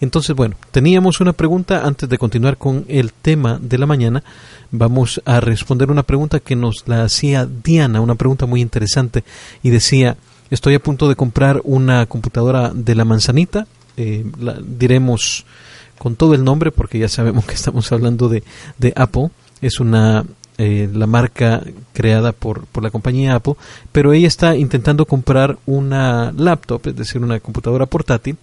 Entonces, 0.00 0.34
bueno, 0.34 0.56
teníamos 0.70 1.20
una 1.20 1.32
pregunta 1.32 1.84
antes 1.84 2.08
de 2.08 2.18
continuar 2.18 2.56
con 2.56 2.84
el 2.88 3.12
tema 3.12 3.58
de 3.60 3.78
la 3.78 3.86
mañana. 3.86 4.22
Vamos 4.70 5.22
a 5.24 5.40
responder 5.40 5.90
una 5.90 6.02
pregunta 6.02 6.40
que 6.40 6.56
nos 6.56 6.86
la 6.86 7.04
hacía 7.04 7.46
Diana, 7.46 8.00
una 8.00 8.14
pregunta 8.14 8.46
muy 8.46 8.60
interesante, 8.60 9.24
y 9.62 9.70
decía, 9.70 10.16
estoy 10.50 10.74
a 10.74 10.82
punto 10.82 11.08
de 11.08 11.16
comprar 11.16 11.60
una 11.64 12.06
computadora 12.06 12.70
de 12.74 12.94
la 12.94 13.04
manzanita, 13.04 13.66
eh, 13.96 14.24
la 14.40 14.58
diremos 14.60 15.46
con 15.98 16.16
todo 16.16 16.34
el 16.34 16.42
nombre 16.42 16.72
porque 16.72 16.98
ya 16.98 17.08
sabemos 17.08 17.44
que 17.46 17.54
estamos 17.54 17.90
hablando 17.92 18.28
de, 18.28 18.42
de 18.78 18.92
Apple, 18.96 19.30
es 19.60 19.78
una 19.80 20.24
eh, 20.56 20.88
la 20.92 21.08
marca 21.08 21.62
creada 21.92 22.30
por, 22.30 22.66
por 22.66 22.84
la 22.84 22.90
compañía 22.90 23.34
Apple, 23.34 23.54
pero 23.90 24.12
ella 24.12 24.28
está 24.28 24.56
intentando 24.56 25.04
comprar 25.04 25.58
una 25.66 26.30
laptop, 26.30 26.86
es 26.86 26.96
decir, 26.96 27.20
una 27.22 27.40
computadora 27.40 27.86
portátil, 27.86 28.36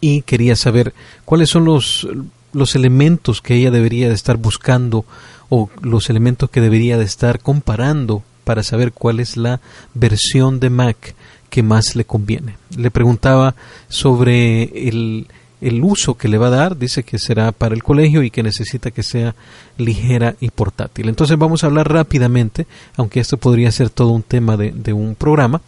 y 0.00 0.22
quería 0.22 0.56
saber 0.56 0.94
cuáles 1.24 1.50
son 1.50 1.64
los, 1.64 2.06
los 2.52 2.74
elementos 2.74 3.40
que 3.40 3.54
ella 3.54 3.70
debería 3.70 4.08
de 4.08 4.14
estar 4.14 4.36
buscando 4.36 5.04
o 5.48 5.70
los 5.82 6.10
elementos 6.10 6.50
que 6.50 6.60
debería 6.60 6.98
de 6.98 7.04
estar 7.04 7.40
comparando 7.40 8.22
para 8.44 8.62
saber 8.62 8.92
cuál 8.92 9.20
es 9.20 9.36
la 9.36 9.60
versión 9.94 10.60
de 10.60 10.70
Mac 10.70 11.14
que 11.50 11.62
más 11.62 11.96
le 11.96 12.04
conviene. 12.04 12.56
Le 12.76 12.90
preguntaba 12.90 13.54
sobre 13.88 14.88
el, 14.88 15.26
el 15.60 15.82
uso 15.82 16.14
que 16.14 16.28
le 16.28 16.38
va 16.38 16.48
a 16.48 16.50
dar, 16.50 16.76
dice 16.76 17.04
que 17.04 17.18
será 17.18 17.52
para 17.52 17.74
el 17.74 17.82
colegio 17.82 18.22
y 18.22 18.30
que 18.30 18.42
necesita 18.42 18.90
que 18.90 19.02
sea 19.02 19.34
ligera 19.78 20.36
y 20.40 20.50
portátil. 20.50 21.08
Entonces 21.08 21.38
vamos 21.38 21.64
a 21.64 21.68
hablar 21.68 21.90
rápidamente, 21.90 22.66
aunque 22.96 23.20
esto 23.20 23.38
podría 23.38 23.70
ser 23.72 23.88
todo 23.88 24.10
un 24.10 24.22
tema 24.22 24.56
de, 24.56 24.92
un 24.92 25.14
programa, 25.14 25.62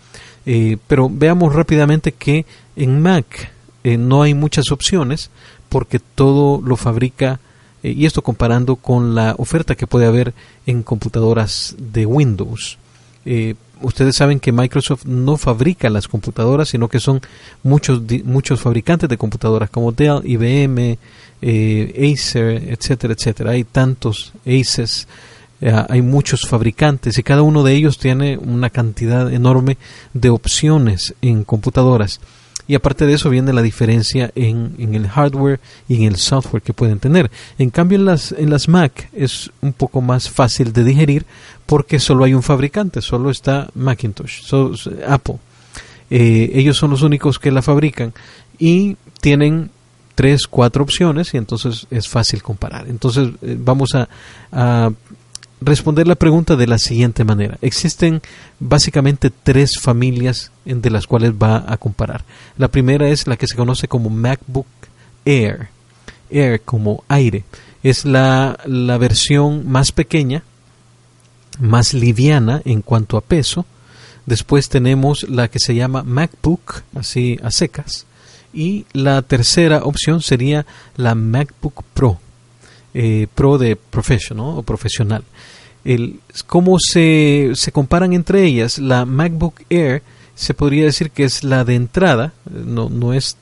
eh, 0.45 0.77
pero 0.87 1.09
veamos 1.11 1.55
rápidamente 1.55 2.13
que 2.13 2.45
en 2.77 3.01
Mac 3.01 3.51
eh, 3.87 3.97
no 3.97 4.23
hay 4.23 4.35
muchas 4.35 4.73
opciones 4.73 5.31
porque 5.69 5.99
todo 5.99 6.61
lo 6.63 6.77
fabrica 6.77 7.41
eh, 7.83 7.93
y 7.93 8.07
esto 8.07 8.23
comparando 8.23 8.77
con 8.77 9.15
la 9.15 9.35
oferta 9.39 9.75
que 9.75 9.87
puede 9.87 10.07
haber 10.07 10.35
en 10.67 10.83
computadoras 10.83 11.75
de 11.79 12.07
Windows 12.07 12.79
ustedes 13.81 14.17
saben 14.17 14.41
que 14.41 14.53
Microsoft 14.53 15.05
no 15.05 15.37
fabrica 15.37 15.91
las 15.91 16.09
computadoras, 16.09 16.69
sino 16.69 16.89
que 16.89 17.01
son 17.01 17.21
muchos, 17.63 18.03
muchos 18.25 18.61
fabricantes 18.61 19.09
de 19.09 19.19
computadoras 19.19 19.71
como 19.71 19.93
Dell, 19.93 20.21
IBM, 20.25 20.99
eh, 21.43 22.13
Acer, 22.13 22.71
etcétera, 22.71 23.15
etcétera. 23.15 23.51
Hay 23.53 23.65
tantos 23.65 24.33
Aces, 24.47 25.07
eh, 25.61 25.73
hay 25.89 26.03
muchos 26.03 26.43
fabricantes 26.49 27.19
y 27.19 27.23
cada 27.23 27.43
uno 27.43 27.63
de 27.63 27.75
ellos 27.75 27.99
tiene 27.99 28.37
una 28.39 28.71
cantidad 28.71 29.33
enorme 29.33 29.77
de 30.15 30.31
opciones 30.31 31.15
en 31.23 31.45
computadoras 31.45 32.21
y 32.69 32.75
aparte 32.75 33.07
de 33.07 33.15
eso 33.15 33.31
viene 33.31 33.53
la 33.53 33.63
diferencia 33.63 34.31
en, 34.35 34.75
en, 34.79 34.95
el 34.95 35.09
hardware 35.09 35.61
y 35.89 35.97
en 35.97 36.03
el 36.05 36.17
software 36.17 36.63
que 36.63 36.73
pueden 36.73 36.99
tener. 36.99 37.31
En 37.59 37.71
cambio 37.71 37.99
en 37.99 38.05
las, 38.05 38.33
en 38.33 38.51
las 38.51 38.69
Mac 38.69 39.09
es 39.13 39.51
un 39.61 39.73
poco 39.73 40.01
más 40.01 40.29
fácil 40.29 40.73
de 40.73 40.85
digerir 40.85 41.27
porque 41.67 41.99
solo 41.99 42.25
hay 42.25 42.35
un 42.35 42.43
fabricante, 42.43 43.03
solo 43.03 43.31
está 43.31 43.69
Macintosh, 43.75 44.53
Apple. 45.07 45.39
Eh, 46.11 46.51
ellos 46.55 46.77
son 46.77 46.91
los 46.91 47.03
únicos 47.03 47.39
que 47.39 47.51
la 47.51 47.63
fabrican 47.63 48.13
y 48.59 48.97
tienen 49.21 49.71
tres, 50.15 50.47
cuatro 50.47 50.83
opciones 50.83 51.35
y 51.35 51.37
entonces 51.37 51.87
es 51.91 52.09
fácil 52.09 52.43
comparar. 52.43 52.89
Entonces 52.89 53.31
eh, 53.43 53.57
vamos 53.59 53.95
a, 53.95 54.09
a 54.51 54.91
responder 55.61 56.07
la 56.07 56.15
pregunta 56.15 56.57
de 56.57 56.67
la 56.67 56.79
siguiente 56.79 57.25
manera. 57.25 57.59
Existen 57.63 58.23
básicamente 58.61 59.31
tres 59.31 59.79
familias 59.79 60.51
de 60.65 60.91
las 60.91 61.07
cuales 61.07 61.33
va 61.33 61.65
a 61.67 61.77
comparar. 61.77 62.25
La 62.59 62.69
primera 62.69 63.09
es 63.09 63.27
la 63.27 63.37
que 63.37 63.47
se 63.47 63.57
conoce 63.57 63.89
como 63.89 64.11
MacBook 64.11 64.67
Air. 65.25 65.69
Air 66.31 66.61
como 66.61 67.05
aire. 67.09 67.45
Es 67.83 68.05
la, 68.05 68.59
la 68.65 68.99
versión 68.99 69.69
más 69.69 69.93
pequeña, 69.93 70.43
más 71.59 71.95
liviana 71.95 72.63
en 72.65 72.83
cuanto 72.83 73.17
a 73.17 73.23
peso. 73.23 73.65
Después 74.27 74.69
tenemos 74.69 75.29
la 75.29 75.49
que 75.49 75.61
se 75.61 75.75
llama 75.75 76.03
MacBook, 76.03 76.83
así 76.95 77.39
a 77.43 77.51
secas. 77.51 78.07
Y 78.53 78.87
la 78.93 79.23
tercera 79.23 79.85
opción 79.85 80.21
sería 80.21 80.67
la 80.97 81.15
MacBook 81.15 81.85
Pro 81.95 82.19
eh, 82.99 83.27
pro 83.35 83.59
de 83.59 83.77
professional 83.77 84.55
o 84.57 84.63
profesional. 84.63 85.23
El, 85.85 86.21
¿Cómo 86.47 86.79
se, 86.81 87.51
se 87.55 87.71
comparan 87.71 88.15
entre 88.15 88.45
ellas? 88.45 88.79
La 88.79 89.05
MacBook 89.05 89.61
Air 89.69 90.03
se 90.35 90.55
podría 90.55 90.85
decir 90.85 91.11
que 91.11 91.25
es 91.25 91.45
la 91.45 91.65
de 91.65 91.75
entrada, 91.75 92.33
no, 92.51 92.89
no 92.89 93.13
es 93.13 93.37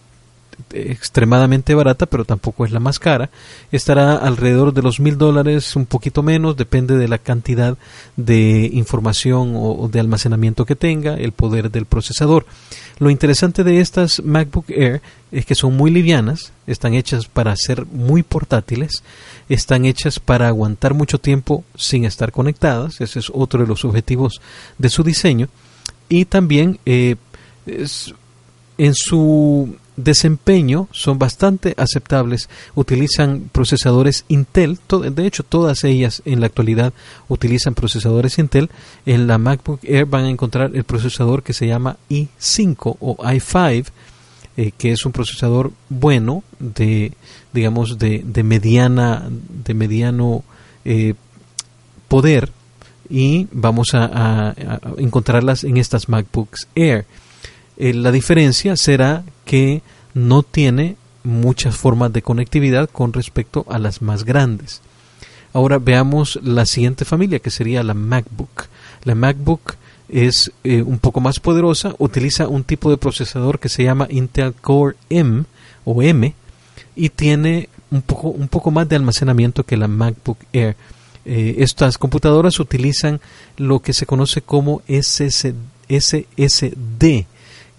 extremadamente 0.73 1.75
barata, 1.75 2.07
pero 2.07 2.25
tampoco 2.25 2.65
es 2.65 2.73
la 2.73 2.81
más 2.81 2.99
cara. 2.99 3.31
Estará 3.73 4.17
alrededor 4.17 4.73
de 4.73 4.83
los 4.83 5.01
mil 5.01 5.19
dólares, 5.19 5.77
un 5.77 5.87
poquito 5.87 6.23
menos, 6.23 6.57
depende 6.57 6.97
de 6.97 7.09
la 7.09 7.19
cantidad 7.19 7.77
de 8.17 8.71
información 8.73 9.53
o, 9.57 9.89
de 9.89 10.01
almacenamiento 10.01 10.65
que 10.65 10.77
tenga, 10.77 11.15
el 11.15 11.33
poder 11.33 11.71
del 11.71 11.87
procesador. 11.87 12.47
Lo 12.99 13.11
interesante 13.11 13.65
de 13.65 13.81
estas 13.81 14.23
MacBook 14.23 14.71
Air 14.71 15.03
es 15.33 15.45
que 15.47 15.55
son 15.57 15.77
muy 15.77 15.91
livianas, 15.91 16.53
están 16.67 16.95
hechas 16.95 17.27
para 17.27 17.57
ser 17.57 17.87
muy 17.87 18.23
portátiles, 18.23 19.03
están 19.49 19.85
hechas 19.85 20.21
para 20.21 20.47
aguantar 20.49 20.95
mucho 20.95 21.19
tiempo 21.19 21.65
sin 21.75 22.05
estar 22.05 22.31
conectadas, 22.31 23.01
ese 23.01 23.19
es 23.19 23.31
otro 23.35 23.61
de 23.61 23.67
los 23.67 23.85
objetivos 23.85 24.41
de 24.79 24.91
su 24.91 25.03
diseño, 25.03 25.49
y 26.09 26.27
también 26.27 26.79
eh, 26.87 27.17
en 27.67 28.95
su 28.95 29.77
desempeño 29.97 30.89
son 30.93 31.19
bastante 31.19 31.75
aceptables, 31.77 32.49
utilizan 32.75 33.49
procesadores 33.53 34.25
Intel, 34.29 34.79
de 34.89 35.27
hecho 35.27 35.43
todas 35.43 35.85
ellas 35.85 36.23
en 36.25 36.41
la 36.41 36.47
actualidad 36.47 36.93
utilizan 37.29 37.75
procesadores 37.75 38.39
Intel, 38.39 38.71
en 39.07 39.27
la 39.27 39.39
MacBook 39.39 39.81
Air 39.85 40.07
van 40.07 40.25
a 40.25 40.31
encontrar 40.31 40.73
el 40.75 40.85
procesador 40.85 41.43
que 41.43 41.53
se 41.53 41.67
llama 41.67 41.97
i5 42.11 42.97
o 43.01 43.17
i5, 43.17 43.87
eh, 44.57 44.73
que 44.77 44.93
es 44.93 45.05
un 45.05 45.13
procesador 45.13 45.73
bueno 45.89 46.45
de 46.59 47.13
digamos 47.53 47.99
de, 47.99 48.23
de 48.25 48.43
mediana 48.43 49.29
de 49.29 49.75
mediano 49.75 50.45
eh, 50.85 51.15
poder. 52.09 52.51
Y 53.11 53.49
vamos 53.53 53.89
a, 53.93 54.55
encontrarlas 54.99 55.65
en 55.65 55.77
estas 55.77 56.09
MacBooks 56.09 56.69
Air 56.75 57.05
eh, 57.77 57.93
la 57.95 58.13
diferencia 58.13 58.77
será 58.77 59.25
que 59.45 59.83
no 60.15 60.43
tiene 60.43 60.97
muchas 61.25 61.77
formas 61.77 62.13
de 62.13 62.23
conectividad 62.23 62.89
con 62.89 63.13
respecto 63.13 63.65
a 63.69 63.79
las 63.79 64.03
más 64.03 64.25
grandes. 64.25 64.81
Ahora 65.53 65.79
veamos 65.79 66.39
la 66.43 66.67
siguiente 66.67 67.05
familia 67.05 67.39
que 67.39 67.51
sería 67.51 67.83
la 67.83 67.95
MacBook. 67.95 68.67
La 69.05 69.15
MacBook 69.15 69.77
es 70.09 70.53
eh, 70.65 70.83
un 70.83 70.99
poco 70.99 71.21
más 71.21 71.41
poderosa, 71.41 71.95
utiliza 71.99 72.49
un 72.49 72.65
tipo 72.65 72.91
de 72.91 72.99
procesador 72.99 73.59
que 73.59 73.69
se 73.69 73.85
llama 73.85 74.07
Intel 74.11 74.53
Core 74.53 74.97
M 75.11 75.45
o 75.85 76.03
M 76.03 76.35
y 76.95 77.09
tiene 77.09 77.69
un 77.91 78.03
poco, 78.03 78.29
un 78.29 78.49
poco 78.49 78.71
más 78.71 78.89
de 78.89 78.97
almacenamiento 78.97 79.65
que 79.65 79.77
la 79.77 79.89
MacBook 79.89 80.39
Air. 80.53 80.77
Eh, 81.25 81.57
estas 81.59 81.97
computadoras 81.97 82.61
utilizan 82.61 83.21
lo 83.57 83.81
que 83.81 83.95
se 83.95 84.05
conoce 84.05 84.43
como 84.43 84.83
SSD 84.89 85.65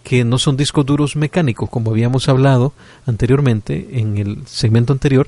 que 0.05 0.23
no 0.23 0.37
son 0.37 0.55
discos 0.55 0.85
duros 0.85 1.15
mecánicos, 1.15 1.67
como 1.67 1.89
habíamos 1.89 2.29
hablado 2.29 2.73
anteriormente 3.07 3.99
en 3.99 4.17
el 4.19 4.47
segmento 4.47 4.93
anterior, 4.93 5.27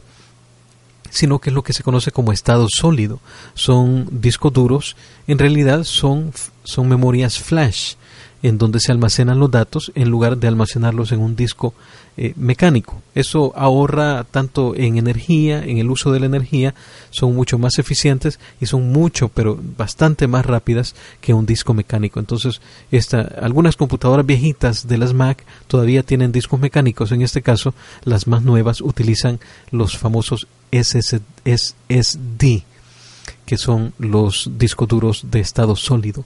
sino 1.09 1.39
que 1.39 1.49
es 1.49 1.53
lo 1.55 1.63
que 1.63 1.73
se 1.73 1.81
conoce 1.81 2.11
como 2.11 2.31
estado 2.31 2.67
sólido. 2.69 3.19
Son 3.55 4.07
discos 4.21 4.53
duros, 4.53 4.95
en 5.25 5.39
realidad 5.39 5.83
son, 5.83 6.31
son 6.63 6.87
memorias 6.87 7.39
flash, 7.39 7.95
en 8.43 8.59
donde 8.59 8.79
se 8.79 8.91
almacenan 8.91 9.39
los 9.39 9.49
datos 9.49 9.91
en 9.95 10.09
lugar 10.09 10.37
de 10.37 10.47
almacenarlos 10.47 11.11
en 11.11 11.21
un 11.21 11.35
disco 11.35 11.73
eh, 12.19 12.33
mecánico. 12.35 13.03
Eso 13.13 13.53
ahorra 13.55 14.23
tanto 14.23 14.73
en 14.75 14.97
energía, 14.97 15.63
en 15.63 15.77
el 15.77 15.91
uso 15.91 16.11
de 16.11 16.19
la 16.19 16.25
energía, 16.25 16.73
son 17.11 17.35
mucho 17.35 17.59
más 17.59 17.77
eficientes 17.77 18.39
y 18.59 18.65
son 18.65 18.91
mucho, 18.91 19.29
pero 19.29 19.59
bastante 19.77 20.25
más 20.27 20.43
rápidas 20.43 20.95
que 21.21 21.35
un 21.35 21.45
disco 21.45 21.75
mecánico. 21.75 22.19
Entonces, 22.19 22.59
esta, 22.91 23.21
algunas 23.39 23.75
computadoras 23.75 24.25
viejitas 24.25 24.87
de 24.87 24.97
las 24.97 25.13
Mac 25.13 25.45
todavía 25.67 26.01
tienen 26.01 26.31
discos 26.31 26.59
mecánicos. 26.59 27.11
En 27.11 27.21
este 27.21 27.43
caso, 27.43 27.75
las 28.03 28.25
más 28.25 28.41
nuevas 28.41 28.81
utilizan 28.81 29.39
los 29.69 29.95
famosos 29.95 30.47
SSD 30.71 32.63
que 33.45 33.57
son 33.57 33.93
los 33.99 34.49
discos 34.57 34.87
duros 34.87 35.25
de 35.29 35.39
estado 35.39 35.75
sólido. 35.75 36.25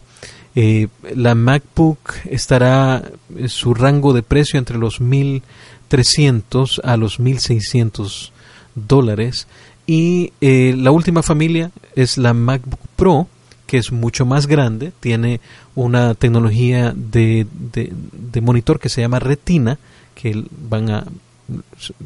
Eh, 0.56 0.88
la 1.15 1.34
MacBook 1.34 2.13
estará 2.25 3.04
en 3.36 3.47
su 3.47 3.73
rango 3.73 4.12
de 4.12 4.21
precio 4.23 4.60
entre 4.60 4.77
los 4.77 4.99
1000 4.99 5.43
1.300 5.91 6.82
a 6.84 6.97
los 6.97 7.19
1.600 7.19 8.32
dólares. 8.75 9.47
Y 9.86 10.34
eh, 10.41 10.73
la 10.77 10.91
última 10.91 11.23
familia 11.23 11.71
es 11.95 12.17
la 12.17 12.34
MacBook 12.34 12.80
Pro, 12.95 13.27
que 13.67 13.77
es 13.77 13.91
mucho 13.91 14.25
más 14.25 14.47
grande, 14.47 14.91
tiene 14.99 15.39
una 15.75 16.13
tecnología 16.13 16.93
de, 16.95 17.47
de, 17.51 18.41
monitor 18.41 18.80
que 18.80 18.89
se 18.89 19.01
llama 19.01 19.19
Retina, 19.19 19.80
que 20.13 20.43
van 20.69 20.89
a 20.89 21.06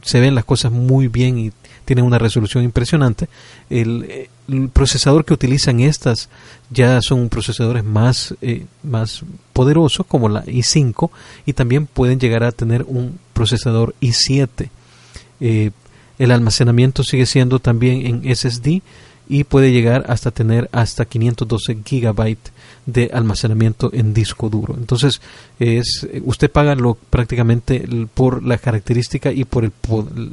se 0.04 0.20
ven 0.20 0.36
las 0.36 0.46
cosas 0.46 0.72
muy 0.72 1.08
bien 1.08 1.38
y 1.38 1.52
tienen 1.86 2.06
una 2.06 2.18
resolución 2.18 2.64
impresionante. 2.64 3.30
El, 3.70 4.06
eh, 4.10 4.30
procesador 4.72 5.26
que 5.26 5.34
utilizan 5.34 5.80
estas 5.80 6.30
ya 6.70 7.02
son 7.02 7.30
procesadores 7.30 7.84
más, 7.84 8.36
eh, 8.42 8.66
más 8.84 9.24
poderosos, 9.54 10.06
como 10.06 10.30
la 10.30 10.44
i5, 10.46 11.10
y 11.46 11.54
también 11.54 11.88
pueden 11.88 12.20
llegar 12.20 12.44
a 12.44 12.52
tener 12.52 12.84
un 12.88 13.20
procesador 13.34 13.96
i7. 14.02 14.70
Eh, 15.40 15.72
el 16.18 16.32
almacenamiento 16.32 17.04
sigue 17.04 17.26
siendo 17.26 17.60
también 17.60 18.06
en 18.06 18.36
SSD 18.36 18.82
y 19.28 19.44
puede 19.44 19.72
llegar 19.72 20.06
hasta 20.08 20.32
tener 20.32 20.70
hasta 20.72 21.06
512 21.06 21.80
gigabytes 21.84 22.54
de 22.86 23.10
almacenamiento 23.12 23.90
en 23.92 24.14
disco 24.14 24.50
duro. 24.50 24.76
Entonces, 24.78 25.20
es, 25.60 26.08
usted 26.24 26.52
paga 26.52 26.76
lo, 26.76 26.94
prácticamente 26.94 27.88
por 28.14 28.44
la 28.44 28.58
característica 28.58 29.32
y 29.32 29.44
por 29.44 29.66
el, 29.66 29.72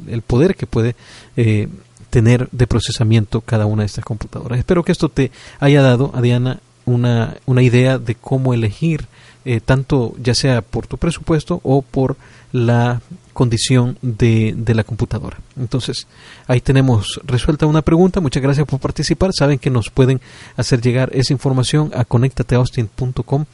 el 0.07 0.21
poder 0.21 0.55
que 0.55 0.67
puede 0.67 0.95
eh, 1.35 1.67
tener 2.13 2.47
de 2.51 2.67
procesamiento 2.67 3.41
cada 3.41 3.65
una 3.65 3.81
de 3.81 3.87
estas 3.87 4.05
computadoras. 4.05 4.59
Espero 4.59 4.83
que 4.83 4.91
esto 4.91 5.09
te 5.09 5.31
haya 5.59 5.81
dado, 5.81 6.13
Diana 6.21 6.59
una, 6.85 7.37
una 7.47 7.63
idea 7.63 7.97
de 7.97 8.13
cómo 8.13 8.53
elegir 8.53 9.07
eh, 9.45 9.61
tanto 9.61 10.13
ya 10.21 10.35
sea 10.35 10.61
por 10.61 10.85
tu 10.85 10.99
presupuesto 10.99 11.59
o 11.63 11.81
por 11.81 12.17
la 12.51 13.01
condición 13.33 13.97
de, 14.03 14.53
de, 14.55 14.75
la 14.75 14.83
computadora. 14.83 15.39
Entonces, 15.57 16.05
ahí 16.45 16.61
tenemos 16.61 17.19
resuelta 17.25 17.65
una 17.65 17.81
pregunta. 17.81 18.21
Muchas 18.21 18.43
gracias 18.43 18.67
por 18.67 18.79
participar. 18.79 19.31
Saben 19.33 19.57
que 19.57 19.71
nos 19.71 19.89
pueden 19.89 20.21
hacer 20.55 20.81
llegar 20.81 21.09
esa 21.13 21.33
información 21.33 21.89
a 21.95 22.05
conectateaustin.com. 22.05 23.45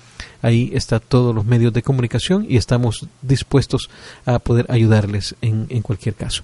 Ahí 0.42 0.72
está 0.74 1.00
todos 1.00 1.34
los 1.34 1.46
medios 1.46 1.72
de 1.72 1.82
comunicación 1.82 2.46
y 2.50 2.58
estamos 2.58 3.08
dispuestos 3.22 3.90
a 4.26 4.40
poder 4.40 4.66
ayudarles 4.70 5.36
en, 5.42 5.66
en 5.70 5.82
cualquier 5.82 6.16
caso. 6.16 6.44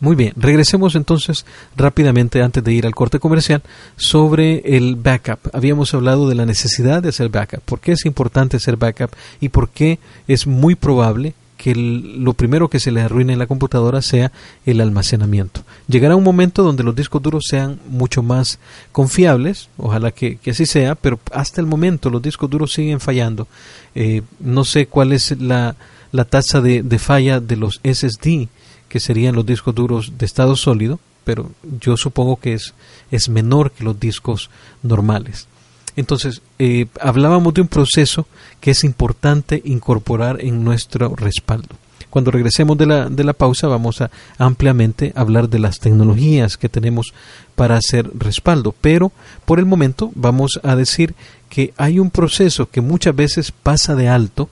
Muy 0.00 0.16
bien, 0.16 0.32
regresemos 0.36 0.94
entonces 0.94 1.44
rápidamente 1.76 2.42
antes 2.42 2.64
de 2.64 2.72
ir 2.72 2.86
al 2.86 2.94
corte 2.94 3.20
comercial 3.20 3.62
sobre 3.96 4.76
el 4.76 4.96
backup. 4.96 5.38
Habíamos 5.52 5.92
hablado 5.94 6.28
de 6.28 6.34
la 6.34 6.46
necesidad 6.46 7.02
de 7.02 7.10
hacer 7.10 7.28
backup, 7.28 7.60
por 7.60 7.80
qué 7.80 7.92
es 7.92 8.06
importante 8.06 8.56
hacer 8.56 8.76
backup 8.76 9.10
y 9.40 9.50
por 9.50 9.68
qué 9.68 9.98
es 10.26 10.46
muy 10.46 10.74
probable 10.74 11.34
que 11.62 11.76
lo 11.76 12.32
primero 12.32 12.68
que 12.68 12.80
se 12.80 12.90
le 12.90 13.02
arruine 13.02 13.34
en 13.34 13.38
la 13.38 13.46
computadora 13.46 14.02
sea 14.02 14.32
el 14.66 14.80
almacenamiento. 14.80 15.62
Llegará 15.86 16.16
un 16.16 16.24
momento 16.24 16.64
donde 16.64 16.82
los 16.82 16.96
discos 16.96 17.22
duros 17.22 17.44
sean 17.48 17.78
mucho 17.88 18.20
más 18.24 18.58
confiables, 18.90 19.68
ojalá 19.76 20.10
que, 20.10 20.40
así 20.50 20.66
sea, 20.66 20.96
pero 20.96 21.20
hasta 21.30 21.60
el 21.60 21.68
momento 21.68 22.10
los 22.10 22.20
discos 22.20 22.50
duros 22.50 22.72
siguen 22.72 22.98
fallando. 22.98 23.46
Eh, 23.94 24.22
no 24.40 24.64
sé 24.64 24.86
cuál 24.86 25.12
es 25.12 25.40
la, 25.40 25.76
la 26.10 26.24
tasa 26.24 26.60
de, 26.60 26.82
de 26.82 26.98
falla 26.98 27.38
de 27.38 27.56
los 27.56 27.80
SSD 27.84 28.48
que 28.92 29.00
serían 29.00 29.34
los 29.34 29.46
discos 29.46 29.74
duros 29.74 30.12
de 30.18 30.26
estado 30.26 30.54
sólido, 30.54 31.00
pero 31.24 31.50
yo 31.80 31.96
supongo 31.96 32.36
que 32.36 32.52
es, 32.52 32.74
es 33.10 33.30
menor 33.30 33.70
que 33.70 33.84
los 33.84 33.98
discos 33.98 34.50
normales. 34.82 35.48
Entonces, 35.96 36.42
eh, 36.58 36.88
hablábamos 37.00 37.54
de 37.54 37.62
un 37.62 37.68
proceso 37.68 38.26
que 38.60 38.72
es 38.72 38.84
importante 38.84 39.62
incorporar 39.64 40.42
en 40.42 40.62
nuestro 40.62 41.16
respaldo. 41.16 41.74
Cuando 42.10 42.30
regresemos 42.30 42.76
de 42.76 42.84
la, 42.84 43.08
de 43.08 43.24
la 43.24 43.32
pausa 43.32 43.66
vamos 43.66 44.02
a 44.02 44.10
ampliamente 44.36 45.14
hablar 45.16 45.48
de 45.48 45.60
las 45.60 45.78
tecnologías 45.78 46.58
que 46.58 46.68
tenemos 46.68 47.14
para 47.54 47.78
hacer 47.78 48.10
respaldo, 48.12 48.74
pero 48.78 49.10
por 49.46 49.58
el 49.58 49.64
momento 49.64 50.12
vamos 50.14 50.60
a 50.62 50.76
decir 50.76 51.14
que 51.48 51.72
hay 51.78 51.98
un 51.98 52.10
proceso 52.10 52.68
que 52.68 52.82
muchas 52.82 53.16
veces 53.16 53.52
pasa 53.52 53.94
de 53.94 54.10
alto 54.10 54.50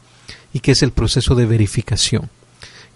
y 0.55 0.61
que 0.61 0.73
es 0.73 0.83
el 0.83 0.93
proceso 0.93 1.35
de 1.35 1.45
verificación. 1.45 2.31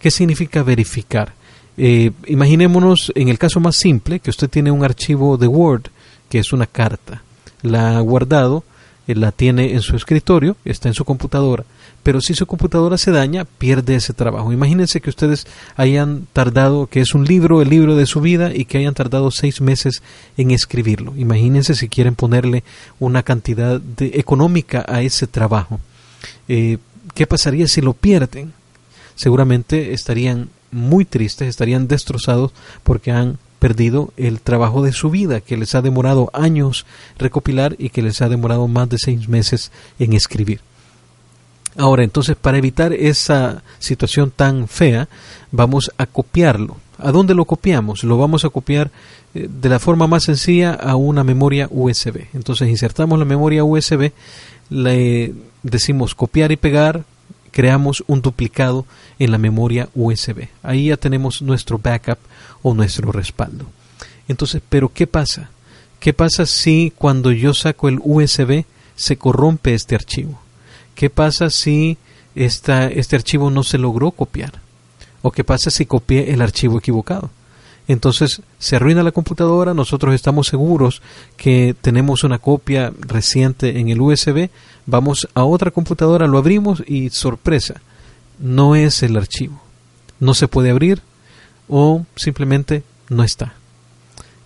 ¿Qué 0.05 0.11
significa 0.11 0.63
verificar? 0.63 1.33
Eh, 1.79 2.11
imaginémonos 2.27 3.11
en 3.15 3.31
el 3.31 3.39
caso 3.39 3.59
más 3.59 3.75
simple 3.75 4.21
que 4.21 4.29
usted 4.29 4.51
tiene 4.51 4.71
un 4.71 4.85
archivo 4.85 5.39
de 5.39 5.47
Word 5.47 5.85
que 6.29 6.39
es 6.39 6.53
una 6.53 6.67
carta. 6.67 7.23
La 7.63 7.97
ha 7.97 8.01
guardado, 8.01 8.65
eh, 9.09 9.15
la 9.15 9.33
tiene 9.33 9.73
en 9.73 9.81
su 9.81 9.97
escritorio, 9.97 10.59
está 10.67 10.89
en 10.89 10.95
su 10.95 11.07
computadora, 11.07 11.65
pero 12.03 12.21
si 12.21 12.35
su 12.35 12.45
computadora 12.45 12.99
se 12.99 13.13
daña, 13.13 13.47
pierde 13.47 13.95
ese 13.95 14.13
trabajo. 14.13 14.53
Imagínense 14.53 15.01
que 15.01 15.09
ustedes 15.09 15.47
hayan 15.75 16.27
tardado, 16.35 16.87
que 16.87 17.01
es 17.01 17.15
un 17.15 17.25
libro, 17.25 17.63
el 17.63 17.71
libro 17.71 17.97
de 17.97 18.05
su 18.05 18.21
vida, 18.21 18.55
y 18.55 18.67
que 18.67 18.77
hayan 18.77 18.93
tardado 18.93 19.31
seis 19.31 19.63
meses 19.63 20.03
en 20.37 20.51
escribirlo. 20.51 21.15
Imagínense 21.17 21.75
si 21.75 21.89
quieren 21.89 22.15
ponerle 22.15 22.63
una 23.01 23.23
cantidad 23.23 23.81
de, 23.81 24.11
económica 24.17 24.85
a 24.87 25.01
ese 25.01 25.27
trabajo. 25.27 25.81
Eh, 26.47 26.77
¿Qué 27.15 27.27
pasaría 27.27 27.67
si 27.69 27.81
lo 27.81 27.95
pierden? 27.95 28.53
Seguramente 29.15 29.93
estarían 29.93 30.49
muy 30.71 31.05
tristes, 31.05 31.49
estarían 31.49 31.89
destrozados 31.89 32.53
porque 32.83 33.13
han 33.13 33.39
perdido 33.59 34.13
el 34.17 34.41
trabajo 34.41 34.83
de 34.83 34.93
su 34.93 35.09
vida 35.09 35.41
que 35.41 35.57
les 35.57 35.75
ha 35.75 35.81
demorado 35.81 36.29
años 36.35 36.85
recopilar 37.19 37.77
y 37.79 37.89
que 37.89 38.03
les 38.03 38.21
ha 38.21 38.29
demorado 38.29 38.69
más 38.69 38.89
de 38.91 38.99
seis 38.99 39.29
meses 39.29 39.73
en 39.99 40.13
escribir. 40.13 40.61
Ahora, 41.77 42.05
entonces, 42.05 42.37
para 42.37 42.59
evitar 42.59 42.93
esa 42.93 43.63
situación 43.79 44.31
tan 44.35 44.69
fea, 44.69 45.09
vamos 45.51 45.91
a 45.99 46.07
copiarlo. 46.07 46.77
¿A 46.99 47.11
dónde 47.11 47.35
lo 47.35 47.47
copiamos? 47.47 48.05
Lo 48.05 48.17
vamos 48.19 48.45
a 48.45 48.51
copiar 48.51 48.91
eh, 49.35 49.49
de 49.51 49.69
la 49.69 49.81
forma 49.81 50.07
más 50.07 50.25
sencilla 50.25 50.75
a 50.75 50.95
una 50.95 51.25
memoria 51.25 51.69
USB. 51.71 52.27
Entonces, 52.35 52.69
insertamos 52.69 53.19
la 53.19 53.25
memoria 53.25 53.65
USB, 53.65 54.13
le 54.71 55.35
decimos 55.63 56.15
copiar 56.15 56.53
y 56.53 56.57
pegar, 56.57 57.05
creamos 57.55 58.03
un 58.09 58.21
duplicado 58.21 58.85
en 59.21 59.31
la 59.31 59.39
memoria 59.39 59.89
USB. 59.95 60.49
Ahí 60.65 60.87
ya 60.87 60.97
tenemos 60.97 61.41
nuestro 61.41 61.79
backup 61.79 62.19
o 62.63 62.75
nuestro 62.75 63.13
respaldo. 63.13 63.67
Entonces, 64.27 64.61
¿pero 64.69 64.93
qué 64.93 65.07
pasa? 65.07 65.51
¿Qué 66.01 66.13
pasa 66.13 66.47
si 66.47 66.93
cuando 66.99 67.31
yo 67.31 67.55
saco 67.55 67.89
el 67.89 68.01
USB 68.03 68.65
se 68.97 69.17
corrompe 69.17 69.73
este 69.73 69.95
archivo? 69.95 70.41
¿Qué 70.97 71.11
pasa 71.11 71.49
si 71.49 71.97
esta, 72.35 72.89
este 72.89 73.15
archivo 73.15 73.51
no 73.51 73.63
se 73.63 73.79
logró 73.79 74.11
copiar? 74.11 74.61
¿O 75.23 75.31
qué 75.31 75.45
pasa 75.45 75.71
si 75.71 75.87
copié 75.87 76.33
el 76.33 76.43
archivo 76.43 76.79
equivocado? 76.79 77.31
Entonces 77.87 78.41
se 78.59 78.77
arruina 78.77 79.03
la 79.03 79.13
computadora, 79.13 79.75
nosotros 79.75 80.15
estamos 80.15 80.47
seguros 80.47 81.03
que 81.37 81.75
tenemos 81.81 82.25
una 82.25 82.39
copia 82.39 82.93
reciente 83.01 83.79
en 83.79 83.89
el 83.91 84.01
USB, 84.01 84.49
vamos 84.87 85.29
a 85.35 85.45
otra 85.45 85.71
computadora, 85.71 86.27
lo 86.27 86.39
abrimos 86.39 86.83
y 86.87 87.11
sorpresa, 87.11 87.83
no 88.39 88.75
es 88.75 89.03
el 89.03 89.17
archivo, 89.17 89.61
no 90.19 90.35
se 90.35 90.49
puede 90.49 90.71
abrir 90.71 91.03
o 91.69 92.07
simplemente 92.17 92.83
no 93.11 93.23
está. 93.23 93.55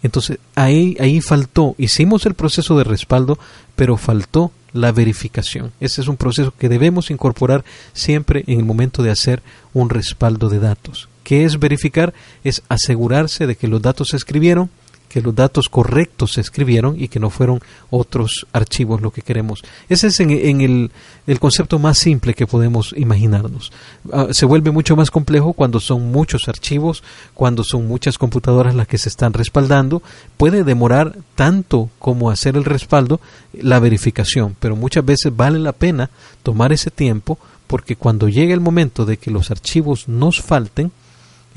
Entonces 0.02 0.38
ahí, 0.56 0.96
ahí 1.00 1.20
faltó, 1.20 1.74
hicimos 1.78 2.26
el 2.26 2.34
proceso 2.34 2.76
de 2.76 2.84
respaldo, 2.84 3.38
pero 3.76 3.96
faltó 3.96 4.50
la 4.72 4.92
verificación. 4.92 5.72
Ese 5.80 6.00
es 6.00 6.08
un 6.08 6.16
proceso 6.16 6.52
que 6.56 6.68
debemos 6.68 7.10
incorporar 7.10 7.64
siempre 7.92 8.44
en 8.46 8.58
el 8.58 8.64
momento 8.64 9.02
de 9.02 9.10
hacer 9.10 9.42
un 9.74 9.90
respaldo 9.90 10.48
de 10.48 10.58
datos. 10.58 11.08
¿Qué 11.28 11.44
es 11.44 11.58
verificar? 11.58 12.14
Es 12.42 12.62
asegurarse 12.70 13.46
de 13.46 13.54
que 13.54 13.68
los 13.68 13.82
datos 13.82 14.08
se 14.08 14.16
escribieron, 14.16 14.70
que 15.10 15.20
los 15.20 15.34
datos 15.34 15.68
correctos 15.68 16.32
se 16.32 16.40
escribieron 16.40 16.98
y 16.98 17.08
que 17.08 17.20
no 17.20 17.28
fueron 17.28 17.60
otros 17.90 18.46
archivos 18.54 19.02
lo 19.02 19.10
que 19.10 19.20
queremos. 19.20 19.62
Ese 19.90 20.06
es 20.06 20.20
en, 20.20 20.30
el, 20.30 20.90
el, 21.26 21.38
concepto 21.38 21.78
más 21.78 21.98
simple 21.98 22.32
que 22.32 22.46
podemos 22.46 22.94
imaginarnos. 22.96 23.72
Ah, 24.10 24.28
se 24.30 24.46
vuelve 24.46 24.70
mucho 24.70 24.96
más 24.96 25.10
complejo 25.10 25.52
cuando 25.52 25.80
son 25.80 26.10
muchos 26.10 26.48
archivos, 26.48 27.02
cuando 27.34 27.62
son 27.62 27.86
muchas 27.86 28.16
computadoras 28.16 28.74
las 28.74 28.88
que 28.88 28.96
se 28.96 29.10
están 29.10 29.34
respaldando. 29.34 30.02
Puede 30.38 30.64
demorar 30.64 31.14
tanto 31.34 31.90
como 31.98 32.30
hacer 32.30 32.56
el 32.56 32.64
respaldo 32.64 33.20
la 33.52 33.80
verificación, 33.80 34.56
pero 34.58 34.76
muchas 34.76 35.04
veces 35.04 35.36
vale 35.36 35.58
la 35.58 35.72
pena 35.72 36.08
tomar 36.42 36.72
ese 36.72 36.90
tiempo 36.90 37.38
porque 37.66 37.96
cuando 37.96 38.30
llegue 38.30 38.54
el 38.54 38.60
momento 38.60 39.04
de 39.04 39.18
que 39.18 39.30
los 39.30 39.50
archivos 39.50 40.08
nos 40.08 40.40
falten, 40.40 40.90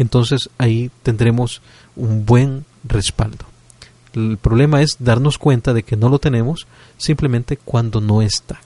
entonces 0.01 0.49
ahí 0.57 0.91
tendremos 1.03 1.61
un 1.95 2.25
buen 2.25 2.65
respaldo. 2.83 3.45
El 4.13 4.37
problema 4.37 4.81
es 4.81 4.97
darnos 4.99 5.37
cuenta 5.37 5.73
de 5.73 5.83
que 5.83 5.95
no 5.95 6.09
lo 6.09 6.19
tenemos 6.19 6.67
simplemente 6.97 7.57
cuando 7.57 8.01
no 8.01 8.21
está. 8.21 8.59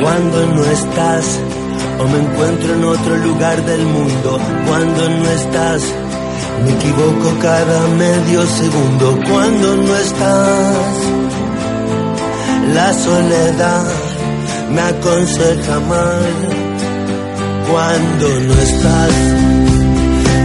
Cuando 0.00 0.46
no 0.54 0.64
estás 0.64 1.40
o 1.98 2.04
me 2.08 2.18
encuentro 2.18 2.74
en 2.74 2.84
otro 2.84 3.16
lugar 3.18 3.64
del 3.64 3.86
mundo, 3.86 4.38
cuando 4.66 5.08
no 5.08 5.30
estás, 5.30 5.82
me 6.64 6.72
equivoco 6.72 7.38
cada 7.40 7.88
medio 7.88 8.46
segundo, 8.46 9.18
cuando 9.26 9.76
no 9.76 9.96
estás 9.96 11.19
la 12.74 12.92
soledad 12.92 13.84
me 14.70 14.80
aconseja 14.80 15.80
mal 15.80 16.60
cuando 17.70 18.28
no 18.46 18.54
estás. 18.54 19.12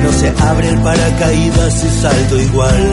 No 0.04 0.12
se 0.12 0.34
abre 0.44 0.70
el 0.70 0.80
paracaídas 0.80 1.84
y 1.84 2.02
salto 2.02 2.40
igual. 2.40 2.86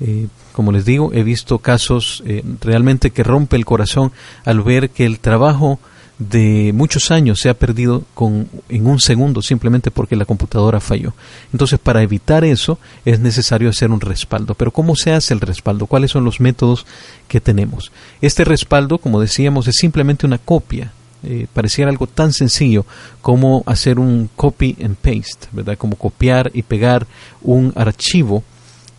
Eh, 0.00 0.28
como 0.52 0.72
les 0.72 0.84
digo, 0.84 1.12
he 1.12 1.22
visto 1.22 1.58
casos 1.58 2.22
realmente 2.60 3.10
que 3.10 3.22
rompe 3.22 3.56
el 3.56 3.64
corazón 3.64 4.12
al 4.44 4.62
ver 4.62 4.90
que 4.90 5.04
el 5.04 5.18
trabajo 5.18 5.78
de 6.18 6.72
muchos 6.72 7.10
años 7.10 7.40
se 7.40 7.48
ha 7.48 7.54
perdido 7.54 8.04
con, 8.14 8.48
en 8.68 8.86
un 8.86 9.00
segundo 9.00 9.42
simplemente 9.42 9.90
porque 9.90 10.16
la 10.16 10.24
computadora 10.24 10.80
falló. 10.80 11.12
Entonces, 11.52 11.78
para 11.78 12.02
evitar 12.02 12.44
eso 12.44 12.78
es 13.04 13.20
necesario 13.20 13.68
hacer 13.68 13.90
un 13.90 14.00
respaldo. 14.00 14.54
Pero 14.54 14.70
¿cómo 14.70 14.94
se 14.96 15.12
hace 15.12 15.34
el 15.34 15.40
respaldo? 15.40 15.86
¿Cuáles 15.86 16.12
son 16.12 16.24
los 16.24 16.40
métodos 16.40 16.86
que 17.26 17.40
tenemos? 17.40 17.90
Este 18.20 18.44
respaldo, 18.44 18.98
como 18.98 19.20
decíamos, 19.20 19.66
es 19.66 19.76
simplemente 19.76 20.26
una 20.26 20.38
copia. 20.38 20.92
Eh, 21.26 21.46
pareciera 21.52 21.90
algo 21.90 22.06
tan 22.06 22.34
sencillo 22.34 22.84
como 23.22 23.62
hacer 23.66 23.98
un 23.98 24.28
copy 24.36 24.76
and 24.84 24.96
paste, 24.96 25.48
¿verdad? 25.52 25.78
Como 25.78 25.96
copiar 25.96 26.50
y 26.52 26.62
pegar 26.62 27.06
un 27.40 27.72
archivo 27.76 28.44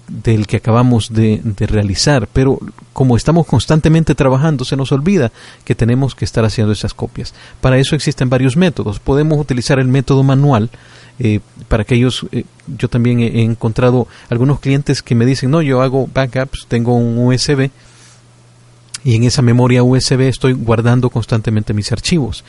del 0.08 0.48
que 0.48 0.58
acabamos 0.58 1.14
de, 1.14 1.42
realizar, 1.58 2.28
pero 2.32 2.60
como 2.94 3.18
estamos 3.18 3.48
constantemente 3.48 4.16
trabajando, 4.16 4.66
se 4.66 4.76
nos 4.76 4.92
olvida 4.92 5.32
que 5.64 5.76
tenemos 5.76 6.16
que 6.16 6.26
estar 6.26 6.46
haciendo 6.46 6.74
esas 6.74 6.94
copias. 6.94 7.34
Para 7.62 7.78
eso 7.78 7.96
existen 7.96 8.30
varios 8.30 8.56
métodos. 8.56 9.00
Podemos 9.00 9.40
utilizar 9.40 9.80
el 9.80 9.88
método 9.88 10.24
manual. 10.24 10.70
Eh, 11.18 11.40
para 11.68 11.84
aquellos, 11.84 12.26
eh, 12.32 12.44
yo 12.68 12.90
también 12.90 13.20
he, 13.22 13.42
encontrado 13.42 14.08
algunos 14.30 14.60
clientes 14.60 15.02
que 15.02 15.16
me 15.16 15.26
dicen, 15.26 15.50
no, 15.50 15.62
yo 15.62 15.82
hago 15.82 16.10
backups, 16.14 16.66
tengo 16.68 16.94
un 16.96 17.18
USB 17.18 17.72
y 19.06 19.16
en 19.16 19.24
esa 19.24 19.42
memoria 19.42 19.84
USB 19.84 20.22
estoy 20.22 20.54
guardando 20.54 21.10
constantemente 21.10 21.74
mis 21.74 21.92
archivos. 21.92 22.44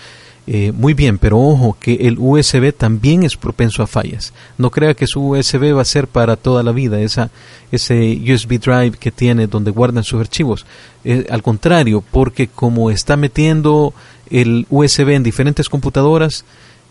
Eh, 0.48 0.70
muy 0.70 0.94
bien, 0.94 1.18
pero 1.18 1.40
ojo 1.40 1.76
que 1.80 1.94
el 1.94 2.18
USB 2.20 2.72
también 2.72 3.24
es 3.24 3.37
propenso 3.37 3.82
a 3.82 3.88
fallas. 3.88 4.32
No 4.59 4.70
crea 4.70 4.94
que 4.94 5.09
su 5.09 5.32
USB 5.32 5.74
va 5.76 5.82
a 5.82 5.85
ser 5.85 6.06
para 6.06 6.37
toda 6.37 6.62
la 6.62 6.70
vida, 6.70 7.00
esa, 7.00 7.30
ese 7.72 8.20
USB 8.22 8.61
drive 8.61 8.92
que 8.92 9.11
tiene 9.11 9.48
donde 9.48 9.72
guardan 9.72 10.04
sus 10.04 10.20
archivos. 10.20 10.64
Eh, 11.04 11.26
al 11.30 11.42
contrario, 11.42 12.02
porque 12.12 12.46
como 12.46 12.90
está 12.90 13.16
metiendo 13.16 13.92
el 14.30 14.66
USB 14.70 15.11
en 15.11 15.24
diferentes 15.24 15.68
computadoras, 15.68 16.44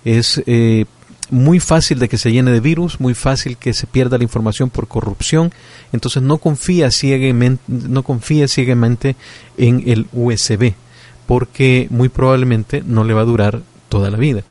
es 0.03 0.43
eh, 0.47 0.85
muy 1.29 1.61
fácil 1.61 1.97
de 1.99 2.09
que 2.09 2.17
se 2.17 2.33
llene 2.33 2.51
de 2.51 2.59
virus, 2.59 2.99
muy 2.99 3.13
fácil 3.13 3.55
que 3.55 3.73
se 3.73 3.87
pierda 3.87 4.17
la 4.17 4.25
información 4.25 4.69
por 4.69 4.89
corrupción. 4.89 5.53
Entonces 5.93 6.21
no 6.21 6.39
confía 6.39 6.91
ciegamente, 6.91 7.63
no 7.67 8.03
confía 8.03 8.49
ciegamente 8.49 9.15
en 9.57 9.81
el 9.85 10.07
USB 10.11 10.73
porque 11.25 11.87
muy 11.89 12.09
probablemente 12.09 12.83
no 12.85 13.03
le 13.03 13.13
va 13.13 13.21
a 13.21 13.25
durar 13.25 13.61
toda 13.89 14.09
la 14.09 14.17
vida. 14.17 14.43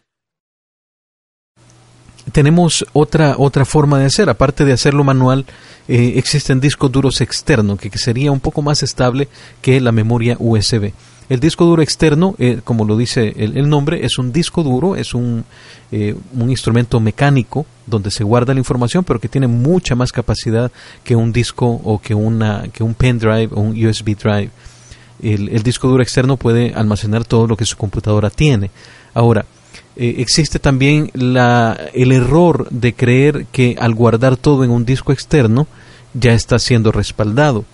Tenemos 2.32 2.84
otra, 2.92 3.34
otra 3.38 3.64
forma 3.64 3.98
de 3.98 4.06
hacer, 4.06 4.30
aparte 4.30 4.64
de 4.64 4.72
hacerlo 4.72 5.04
manual, 5.04 5.44
eh, 5.86 6.14
existen 6.16 6.60
discos 6.60 6.90
duros 6.90 7.20
externos, 7.20 7.78
que, 7.78 7.90
sería 7.98 8.32
un 8.32 8.40
poco 8.40 8.62
más 8.62 8.82
estable 8.82 9.28
que 9.60 9.80
la 9.80 9.92
memoria 9.92 10.36
USB. 10.40 10.92
El 11.28 11.40
disco 11.40 11.64
duro 11.64 11.82
externo, 11.82 12.34
eh, 12.38 12.60
como 12.64 12.84
lo 12.84 12.96
dice 12.96 13.34
el, 13.36 13.68
nombre, 13.68 14.04
es 14.04 14.18
un 14.18 14.32
disco 14.32 14.62
duro, 14.62 14.96
es 14.96 15.14
un, 15.14 15.44
eh, 15.90 16.14
un, 16.34 16.50
instrumento 16.50 17.00
mecánico 17.00 17.64
donde 17.86 18.10
se 18.10 18.24
guarda 18.24 18.52
la 18.52 18.60
información, 18.60 19.04
pero 19.04 19.20
que 19.20 19.28
tiene 19.28 19.46
mucha 19.46 19.94
más 19.94 20.12
capacidad 20.12 20.70
que 21.02 21.16
un 21.16 21.32
disco 21.32 21.66
o 21.66 21.98
que, 22.00 22.14
una, 22.14 22.64
que 22.72 22.82
un 22.82 22.94
pendrive 22.94 23.48
o 23.52 23.60
un 23.60 23.86
USB 23.86 24.16
drive 24.16 24.50
el, 25.32 25.62
disco 25.62 25.88
duro 25.88 26.02
externo 26.02 26.36
puede 26.36 26.74
almacenar 26.74 27.24
todo 27.24 27.46
lo 27.46 27.56
que 27.56 27.64
su 27.64 27.76
computadora 27.76 28.30
tiene. 28.30 28.70
Ahora, 29.14 29.46
eh, 29.96 30.16
existe 30.18 30.58
también 30.58 31.10
la, 31.14 31.78
el 31.94 32.12
error 32.12 32.68
de 32.70 32.94
creer 32.94 33.46
que 33.52 33.76
al 33.78 33.94
guardar 33.94 34.36
todo 34.36 34.64
en 34.64 34.70
un 34.70 34.84
disco 34.84 35.12
externo 35.12 35.66
ya 36.12 36.34
está 36.34 36.58
siendo 36.58 36.92
respaldado. 36.92 37.64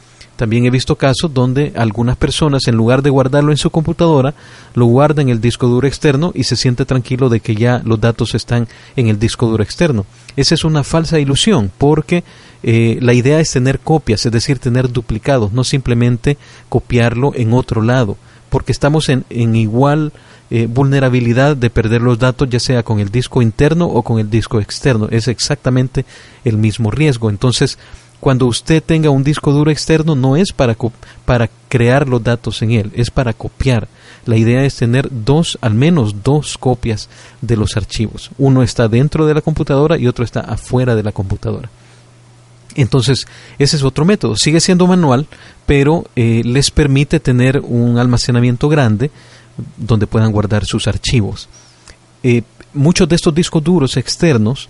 También 0.40 0.64
he 0.64 0.70
visto 0.70 0.96
casos 0.96 1.34
donde 1.34 1.74
algunas 1.76 2.16
personas, 2.16 2.66
en 2.66 2.74
lugar 2.74 3.02
de 3.02 3.10
guardarlo 3.10 3.50
en 3.50 3.58
su 3.58 3.68
computadora, 3.68 4.32
lo 4.72 4.86
guardan 4.86 5.28
en 5.28 5.32
el 5.32 5.40
disco 5.42 5.66
duro 5.66 5.86
externo 5.86 6.32
y 6.34 6.44
se 6.44 6.56
siente 6.56 6.86
tranquilo 6.86 7.28
de 7.28 7.40
que 7.40 7.54
ya 7.54 7.82
los 7.84 8.00
datos 8.00 8.34
están 8.34 8.66
en 8.96 9.08
el 9.08 9.18
disco 9.18 9.46
duro 9.46 9.62
externo. 9.62 10.06
Esa 10.36 10.54
es 10.54 10.64
una 10.64 10.82
falsa 10.82 11.20
ilusión, 11.20 11.70
porque 11.76 12.24
eh, 12.62 12.98
la 13.00 13.14
idea 13.14 13.40
es 13.40 13.50
tener 13.50 13.80
copias, 13.80 14.26
es 14.26 14.32
decir, 14.32 14.58
tener 14.58 14.90
duplicados, 14.90 15.52
no 15.52 15.64
simplemente 15.64 16.36
copiarlo 16.68 17.32
en 17.34 17.52
otro 17.52 17.82
lado, 17.82 18.16
porque 18.50 18.72
estamos 18.72 19.08
en, 19.08 19.24
igual 19.30 20.12
eh, 20.50 20.66
vulnerabilidad 20.66 21.56
de 21.56 21.70
perder 21.70 22.02
los 22.02 22.18
datos, 22.18 22.48
ya 22.50 22.60
sea 22.60 22.82
con 22.82 23.00
el 23.00 23.10
disco 23.10 23.40
interno 23.40 23.86
o 23.86 24.02
con 24.02 24.18
el 24.18 24.28
disco 24.28 24.60
externo. 24.60 25.08
Es 25.10 25.28
exactamente 25.28 26.04
el 26.44 26.56
mismo 26.56 26.90
riesgo. 26.90 27.30
Entonces, 27.30 27.78
cuando 28.18 28.46
usted 28.46 28.82
tenga 28.82 29.08
un 29.08 29.24
disco 29.24 29.52
duro 29.52 29.70
externo 29.70 30.14
no 30.14 30.36
es 30.36 30.52
para, 30.52 30.76
para 31.24 31.48
crear 31.68 32.06
los 32.06 32.22
datos 32.22 32.60
en 32.60 32.72
él, 32.72 32.92
es 32.94 33.10
para 33.10 33.32
copiar. 33.32 33.88
La 34.26 34.36
idea 34.36 34.64
es 34.64 34.76
tener 34.76 35.08
dos, 35.10 35.56
al 35.62 35.72
menos 35.72 36.22
dos 36.22 36.58
copias 36.58 37.08
de 37.40 37.56
los 37.56 37.78
archivos. 37.78 38.30
Uno 38.36 38.62
está 38.62 38.88
dentro 38.88 39.24
de 39.26 39.32
la 39.32 39.40
computadora 39.40 39.96
y 39.96 40.06
otro 40.06 40.24
está 40.24 40.40
afuera 40.40 40.94
de 40.94 41.02
la 41.02 41.12
computadora. 41.12 41.70
Entonces, 42.74 43.26
ese 43.58 43.76
es 43.76 43.82
otro 43.82 44.04
método. 44.04 44.36
Sigue 44.36 44.60
siendo 44.60 44.86
manual, 44.86 45.26
pero 45.66 46.04
eh, 46.16 46.42
les 46.44 46.70
permite 46.70 47.20
tener 47.20 47.60
un 47.60 47.98
almacenamiento 47.98 48.68
grande 48.68 49.10
donde 49.76 50.06
puedan 50.06 50.32
guardar 50.32 50.64
sus 50.64 50.86
archivos. 50.86 51.48
Eh, 52.22 52.42
muchos 52.74 53.08
de 53.08 53.16
estos 53.16 53.34
discos 53.34 53.62
duros 53.62 53.96
externos 53.96 54.68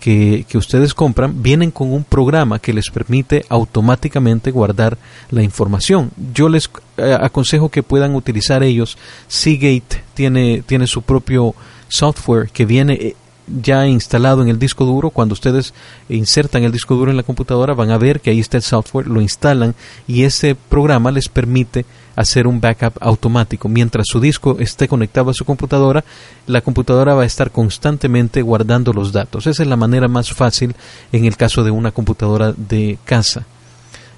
que, 0.00 0.46
ustedes 0.54 0.94
compran 0.94 1.42
vienen 1.42 1.70
con 1.70 1.92
un 1.92 2.04
programa 2.04 2.58
que 2.58 2.72
les 2.72 2.90
permite 2.90 3.44
automáticamente 3.48 4.50
guardar 4.50 4.96
la 5.30 5.42
información. 5.42 6.10
Yo 6.32 6.48
les 6.48 6.70
eh, 6.96 7.16
aconsejo 7.20 7.70
que 7.70 7.82
puedan 7.82 8.14
utilizar 8.14 8.62
ellos. 8.62 8.96
Seagate 9.26 10.04
tiene, 10.14 10.62
tiene 10.64 10.86
su 10.86 11.02
propio 11.02 11.54
software 11.88 12.50
que 12.50 12.66
viene 12.66 12.94
eh, 12.94 13.16
ya 13.46 13.86
instalado 13.86 14.42
en 14.42 14.48
el 14.48 14.58
disco 14.58 14.84
duro. 14.84 15.10
Cuando 15.10 15.32
ustedes 15.32 15.74
insertan 16.08 16.64
el 16.64 16.72
disco 16.72 16.94
duro 16.94 17.10
en 17.10 17.16
la 17.16 17.22
computadora 17.22 17.74
van 17.74 17.90
a 17.90 17.98
ver 17.98 18.20
que 18.20 18.30
ahí 18.30 18.40
está 18.40 18.56
el 18.56 18.62
software, 18.62 19.06
lo 19.06 19.20
instalan 19.20 19.74
y 20.06 20.24
ese 20.24 20.54
programa 20.54 21.10
les 21.10 21.28
permite 21.28 21.84
hacer 22.16 22.46
un 22.46 22.60
backup 22.60 22.96
automático. 23.00 23.68
Mientras 23.68 24.06
su 24.08 24.20
disco 24.20 24.56
esté 24.58 24.88
conectado 24.88 25.30
a 25.30 25.34
su 25.34 25.44
computadora, 25.44 26.04
la 26.46 26.62
computadora 26.62 27.14
va 27.14 27.22
a 27.22 27.26
estar 27.26 27.50
constantemente 27.50 28.42
guardando 28.42 28.92
los 28.92 29.12
datos. 29.12 29.46
Esa 29.46 29.62
es 29.62 29.68
la 29.68 29.76
manera 29.76 30.08
más 30.08 30.32
fácil 30.32 30.74
en 31.12 31.24
el 31.24 31.36
caso 31.36 31.62
de 31.62 31.70
una 31.70 31.92
computadora 31.92 32.52
de 32.52 32.98
casa. 33.04 33.46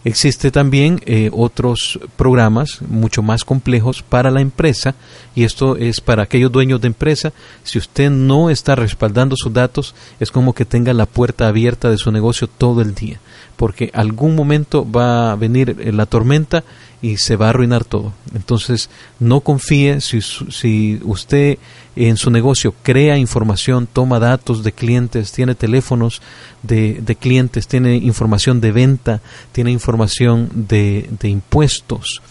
Existe 0.09 0.51
también 0.51 1.03
eh, 1.05 1.29
otros 1.35 2.01
programas 2.17 2.81
mucho 2.81 3.23
más 3.23 3.45
complejos 3.45 4.03
para 4.03 4.31
la 4.31 4.41
empresa 4.41 4.95
y 5.35 5.45
esto 5.45 5.77
es 5.77 6.01
para 6.01 6.23
aquellos 6.23 6.51
dueños 6.51 6.81
de 6.81 6.87
empresa. 6.87 7.35
Si 7.63 7.77
usted 7.77 8.09
no 8.09 8.49
está 8.49 8.75
respaldando 8.75 9.37
sus 9.37 9.53
datos, 9.53 9.95
es 10.19 10.31
como 10.31 10.55
que 10.55 10.65
tenga 10.65 10.95
la 10.95 11.05
puerta 11.05 11.47
abierta 11.47 11.91
de 11.91 11.99
su 11.99 12.11
negocio 12.11 12.49
todo 12.49 12.81
el 12.81 12.95
día, 12.95 13.21
porque 13.57 13.91
algún 13.93 14.35
momento 14.35 14.91
va 14.91 15.31
a 15.31 15.37
venir 15.37 15.77
eh, 15.79 15.93
la 15.93 16.07
tormenta 16.07 16.65
y 17.01 17.19
se 17.19 17.37
va 17.37 17.47
a 17.47 17.51
arruinar 17.51 17.85
todo. 17.85 18.13
Entonces, 18.35 18.91
no 19.21 19.41
confíe 19.41 20.01
si, 20.01 20.21
si 20.21 21.01
usted 21.03 21.59
en 21.97 22.17
su 22.17 22.31
negocio 22.31 22.75
crea 22.83 23.19
información, 23.19 23.89
toma 23.93 24.19
datos 24.19 24.65
de 24.65 24.73
clientes, 24.73 25.33
tiene 25.33 25.55
teléfonos 25.55 26.23
de, 26.63 27.01
de 27.01 27.17
clientes, 27.17 27.67
tiene 27.67 27.97
información 27.97 28.61
de 28.61 28.73
venta, 28.73 29.21
tiene 29.53 29.71
información 29.71 30.49
de, 30.55 31.09
de 31.21 31.29
impuestos 31.29 32.23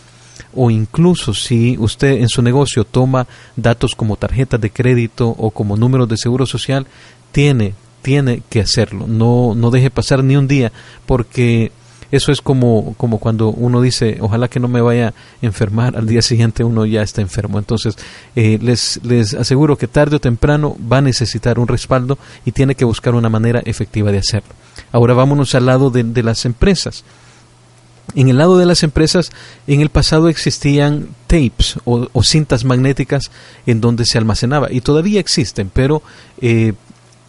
o 0.53 0.71
incluso 0.71 1.34
si 1.34 1.77
usted 1.77 2.13
en 2.13 2.30
su 2.30 2.41
negocio 2.41 2.84
toma 2.84 3.27
datos 3.56 3.95
como 3.95 4.15
tarjetas 4.15 4.60
de 4.60 4.71
crédito 4.71 5.30
o 5.30 5.51
como 5.51 5.77
números 5.77 6.10
de 6.10 6.17
seguro 6.17 6.45
social, 6.45 6.88
tiene, 7.32 7.75
tiene 8.01 8.41
que 8.49 8.62
hacerlo. 8.62 9.06
No, 9.08 9.53
no 9.56 9.69
deje 9.69 9.91
pasar 9.91 10.23
ni 10.23 10.36
un 10.36 10.47
día 10.47 10.71
porque 11.06 11.71
eso 12.12 12.32
es 12.32 12.41
como, 12.41 12.93
como 12.98 13.20
cuando 13.20 13.50
uno 13.50 13.82
dice, 13.82 14.17
ojalá 14.22 14.48
que 14.48 14.60
no 14.60 14.67
me 14.67 14.82
vaya 14.82 15.10
a 15.10 15.13
enfermar, 15.41 15.98
al 15.98 16.08
día 16.08 16.22
siguiente 16.22 16.63
uno 16.63 16.86
ya 16.86 17.02
está 17.02 17.22
enfermo. 17.22 17.60
Entonces, 17.60 17.96
eh, 18.36 18.58
les, 18.62 19.00
les 19.04 19.34
aseguro 19.34 19.78
que 19.78 19.88
tarde 19.88 20.15
o 20.15 20.20
temprano 20.20 20.78
va 20.91 20.98
a 20.98 21.02
necesitar 21.02 21.60
un 21.60 21.67
respaldo 21.67 22.17
y 22.46 22.52
tiene 22.52 22.76
que 22.76 22.86
buscar 22.86 23.15
una 23.15 23.30
manera 23.30 23.62
efectiva 23.65 24.12
de 24.12 24.20
hacerlo. 24.20 24.54
Ahora 24.91 25.13
vámonos 25.13 25.54
al 25.56 25.65
lado 25.65 25.89
de, 25.89 26.04
de 26.04 26.24
las 26.24 26.46
empresas. 26.46 27.04
En 28.15 28.30
el 28.30 28.38
lado 28.38 28.58
de 28.58 28.65
las 28.65 28.84
empresas, 28.84 29.32
en 29.67 29.82
el 29.82 29.89
pasado 29.89 30.30
existían 30.30 31.10
tapes 31.28 31.78
o, 31.84 32.08
o, 32.13 32.24
cintas 32.24 32.63
magnéticas 32.63 33.32
en 33.65 33.82
donde 33.82 34.06
se 34.06 34.17
almacenaba 34.17 34.72
y 34.72 34.80
todavía 34.80 35.20
existen, 35.20 35.70
pero 35.74 36.02
eh, 36.39 36.74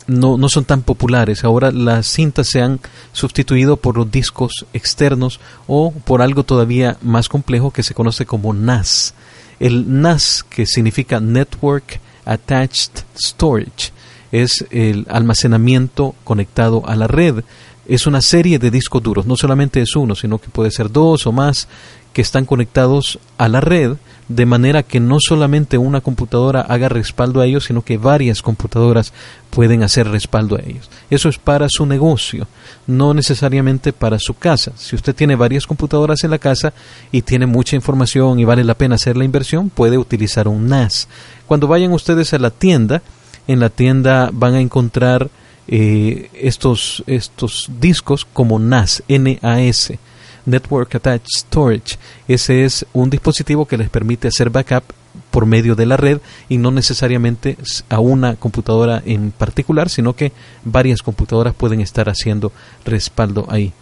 no, 0.09 0.37
no 0.37 0.49
son 0.49 0.65
tan 0.65 0.83
populares. 0.83 1.45
Ahora 1.45 1.71
las 1.71 2.09
cintas 2.09 2.49
se 2.49 2.61
han 2.61 2.81
sustituido 3.13 3.77
por 3.77 3.97
los 3.97 4.11
discos 4.11 4.67
externos 4.73 5.39
o 5.69 5.93
por 5.93 6.23
algo 6.23 6.43
todavía 6.43 6.97
más 7.03 7.29
complejo 7.29 7.71
que 7.71 7.85
se 7.85 7.95
conoce 7.95 8.27
como 8.27 8.53
NAS. 8.53 9.15
El 9.61 10.01
NAS, 10.01 10.45
que 10.49 10.67
significa 10.67 11.21
Network 11.21 12.01
Attached 12.25 13.05
Storage, 13.17 13.93
es 14.33 14.67
el 14.71 15.07
almacenamiento 15.09 16.15
conectado 16.25 16.83
a 16.87 16.97
la 16.97 17.07
red. 17.07 17.45
Es 17.87 18.07
una 18.07 18.21
serie 18.21 18.59
de 18.59 18.71
discos 18.71 19.03
duros, 19.03 19.27
no 19.27 19.37
solamente 19.37 19.81
es 19.81 19.95
uno, 19.95 20.15
sino 20.15 20.39
que 20.39 20.49
puede 20.49 20.71
ser 20.71 20.91
dos 20.91 21.27
o 21.27 21.33
más 21.33 21.69
que 22.13 22.23
están 22.23 22.45
conectados 22.45 23.19
a 23.37 23.49
la 23.49 23.61
red 23.61 23.97
de 24.29 24.45
manera 24.45 24.83
que 24.83 25.01
no 25.01 25.19
solamente 25.21 25.79
una 25.79 26.03
computadora 26.03 26.61
haga 26.61 26.89
respaldo 26.89 27.41
a 27.41 27.47
ellos, 27.47 27.65
sino 27.65 27.83
que 27.83 27.97
varias 27.97 28.43
computadoras 28.43 29.13
pueden 29.51 29.83
hacer 29.83 30.09
respaldo 30.09 30.57
a 30.57 30.61
ellos. 30.61 30.91
Eso 31.09 31.29
es 31.29 31.39
para 31.39 31.67
su 31.71 31.87
negocio, 31.87 32.47
no 32.87 33.15
necesariamente 33.15 33.93
para 33.93 34.19
su 34.19 34.35
casa. 34.35 34.73
Si 34.77 34.95
usted 34.95 35.15
tiene 35.15 35.35
varias 35.35 35.67
computadoras 35.67 36.25
en 36.25 36.31
la 36.31 36.39
casa 36.39 36.75
y 37.11 37.23
tiene 37.23 37.47
mucha 37.47 37.75
información 37.75 38.39
y 38.39 38.45
vale 38.45 38.65
la 38.65 38.75
pena 38.75 38.97
hacer 38.97 39.17
la 39.17 39.25
inversión, 39.25 39.71
puede 39.71 39.97
utilizar 39.97 40.47
un 40.47 40.69
NAS. 40.69 41.09
Cuando 41.47 41.67
vayan 41.67 41.93
ustedes 41.93 42.35
a 42.35 42.39
la 42.39 42.51
tienda, 42.51 43.03
en 43.47 43.61
la 43.61 43.71
tienda 43.71 44.29
van 44.33 44.55
a 44.55 44.61
encontrar 44.61 45.31
eh, 45.69 46.31
estos, 46.35 47.03
estos 47.07 47.71
discos 47.81 48.27
como 48.31 48.59
NAS, 48.59 49.03
NAS 49.09 49.93
Network 50.49 50.95
Attached 50.95 51.29
Storage. 51.37 51.99
Ese 52.27 52.65
es 52.65 52.87
un 52.93 53.11
dispositivo 53.11 53.67
que 53.67 53.77
les 53.77 53.91
permite 53.91 54.29
hacer 54.29 54.51
backup 54.51 54.85
por 55.31 55.47
medio 55.47 55.75
de 55.75 55.87
la 55.87 55.97
red 55.97 56.21
y 56.49 56.59
no 56.59 56.71
necesariamente 56.71 57.57
a 57.89 58.01
una 58.01 58.37
computadora 58.37 59.03
en 59.05 59.31
particular, 59.31 59.89
sino 59.89 60.15
que 60.15 60.33
varias 60.65 61.03
computadoras 61.03 61.55
pueden 61.55 61.81
estar 61.81 62.09
haciendo 62.09 62.53
respaldo 62.85 63.47
ahí. 63.49 63.73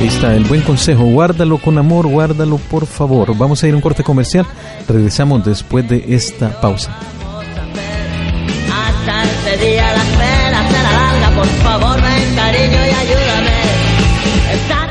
Ahí 0.00 0.08
está 0.08 0.34
el 0.34 0.44
buen 0.44 0.62
consejo, 0.62 1.04
guárdalo 1.04 1.58
con 1.58 1.76
amor, 1.76 2.06
guárdalo 2.06 2.56
por 2.56 2.86
favor. 2.86 3.36
Vamos 3.36 3.62
a 3.62 3.68
ir 3.68 3.74
a 3.74 3.76
un 3.76 3.82
corte 3.82 4.02
comercial, 4.02 4.46
regresamos 4.88 5.44
después 5.44 5.86
de 5.86 6.02
esta 6.08 6.58
pausa. 6.58 6.90
Hasta 8.72 9.24
este 9.24 9.66
día 9.66 9.92
la 9.92 10.02
espera 10.02 10.70
será 10.70 10.92
larga, 10.92 11.30
por 11.36 11.46
favor 11.46 12.02
ven 12.02 12.34
cariño 12.34 12.86
y 12.86 12.90
ayúdame. 12.90 13.60
Ya. 14.68 14.90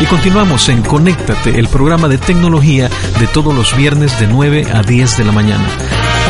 Y 0.00 0.06
continuamos 0.06 0.68
en 0.68 0.82
Conéctate, 0.82 1.58
el 1.58 1.68
programa 1.68 2.08
de 2.08 2.18
tecnología 2.18 2.90
de 3.20 3.26
todos 3.28 3.54
los 3.54 3.74
viernes 3.76 4.18
de 4.20 4.26
9 4.26 4.66
a 4.74 4.82
10 4.82 5.16
de 5.16 5.24
la 5.24 5.32
mañana. 5.32 5.66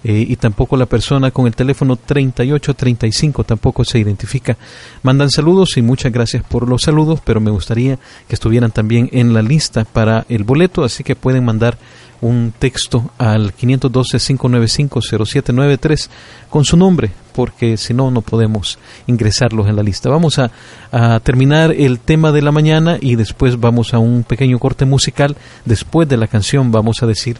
eh, 0.03 0.25
y 0.27 0.35
tampoco 0.37 0.77
la 0.77 0.85
persona 0.85 1.31
con 1.31 1.45
el 1.45 1.55
teléfono 1.55 1.97
3835 1.97 3.43
tampoco 3.43 3.83
se 3.83 3.99
identifica. 3.99 4.55
Mandan 5.03 5.29
saludos 5.29 5.75
y 5.77 5.81
muchas 5.81 6.13
gracias 6.13 6.43
por 6.43 6.67
los 6.67 6.83
saludos, 6.83 7.19
pero 7.23 7.41
me 7.41 7.51
gustaría 7.51 7.99
que 8.27 8.35
estuvieran 8.35 8.71
también 8.71 9.09
en 9.11 9.33
la 9.33 9.41
lista 9.41 9.83
para 9.85 10.25
el 10.29 10.45
boleto, 10.45 10.85
así 10.85 11.03
que 11.03 11.17
pueden 11.17 11.43
mandar 11.43 11.77
un 12.21 12.53
texto 12.57 13.11
al 13.17 13.53
512-595-0793 13.55 16.09
con 16.49 16.63
su 16.65 16.75
nombre, 16.77 17.11
porque 17.33 17.75
si 17.77 17.93
no, 17.93 18.09
no 18.11 18.21
podemos 18.21 18.79
ingresarlos 19.07 19.67
en 19.67 19.75
la 19.75 19.83
lista. 19.83 20.09
Vamos 20.09 20.39
a, 20.39 20.49
a 20.91 21.19
terminar 21.19 21.71
el 21.71 21.99
tema 21.99 22.31
de 22.31 22.41
la 22.41 22.51
mañana 22.51 22.97
y 22.99 23.15
después 23.15 23.59
vamos 23.59 23.93
a 23.93 23.99
un 23.99 24.23
pequeño 24.23 24.57
corte 24.59 24.85
musical. 24.85 25.35
Después 25.65 26.07
de 26.07 26.17
la 26.17 26.27
canción 26.27 26.71
vamos 26.71 27.03
a 27.03 27.05
decir 27.05 27.37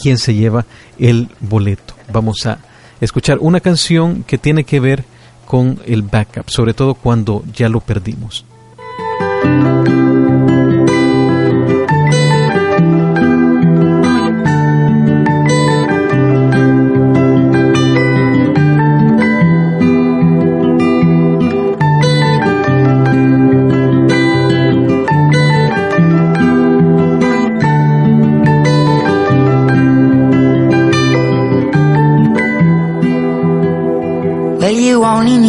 quién 0.00 0.18
se 0.18 0.34
lleva 0.34 0.66
el 0.98 1.28
boleto. 1.40 1.94
Vamos 2.12 2.46
a 2.46 2.58
escuchar 3.00 3.38
una 3.40 3.60
canción 3.60 4.24
que 4.24 4.38
tiene 4.38 4.64
que 4.64 4.80
ver 4.80 5.04
con 5.46 5.80
el 5.86 6.02
backup, 6.02 6.48
sobre 6.48 6.74
todo 6.74 6.94
cuando 6.94 7.42
ya 7.54 7.68
lo 7.68 7.80
perdimos. 7.80 8.44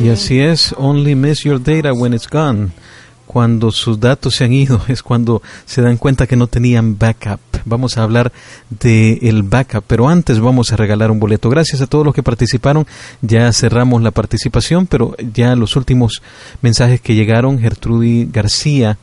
Y 0.00 0.10
así 0.10 0.38
es, 0.38 0.72
only 0.78 1.14
miss 1.16 1.42
your 1.42 1.60
data 1.60 1.92
when 1.92 2.14
it's 2.14 2.28
gone. 2.28 2.70
Cuando 3.26 3.72
sus 3.72 3.98
datos 3.98 4.36
se 4.36 4.44
han 4.44 4.52
ido 4.52 4.80
es 4.88 5.02
cuando 5.02 5.42
se 5.66 5.82
dan 5.82 5.96
cuenta 5.96 6.26
que 6.28 6.36
no 6.36 6.46
tenían 6.46 6.96
backup. 6.96 7.40
Vamos 7.64 7.98
a 7.98 8.04
hablar 8.04 8.32
de 8.70 9.18
el 9.22 9.42
backup, 9.42 9.84
pero 9.86 10.08
antes 10.08 10.38
vamos 10.38 10.72
a 10.72 10.76
regalar 10.76 11.10
un 11.10 11.18
boleto. 11.18 11.50
Gracias 11.50 11.80
a 11.80 11.88
todos 11.88 12.04
los 12.04 12.14
que 12.14 12.22
participaron. 12.22 12.86
Ya 13.22 13.52
cerramos 13.52 14.00
la 14.02 14.12
participación, 14.12 14.86
pero 14.86 15.16
ya 15.34 15.56
los 15.56 15.74
últimos 15.74 16.22
mensajes 16.62 17.00
que 17.00 17.16
llegaron, 17.16 17.58
Gertrudis 17.58 18.30
García, 18.30 18.98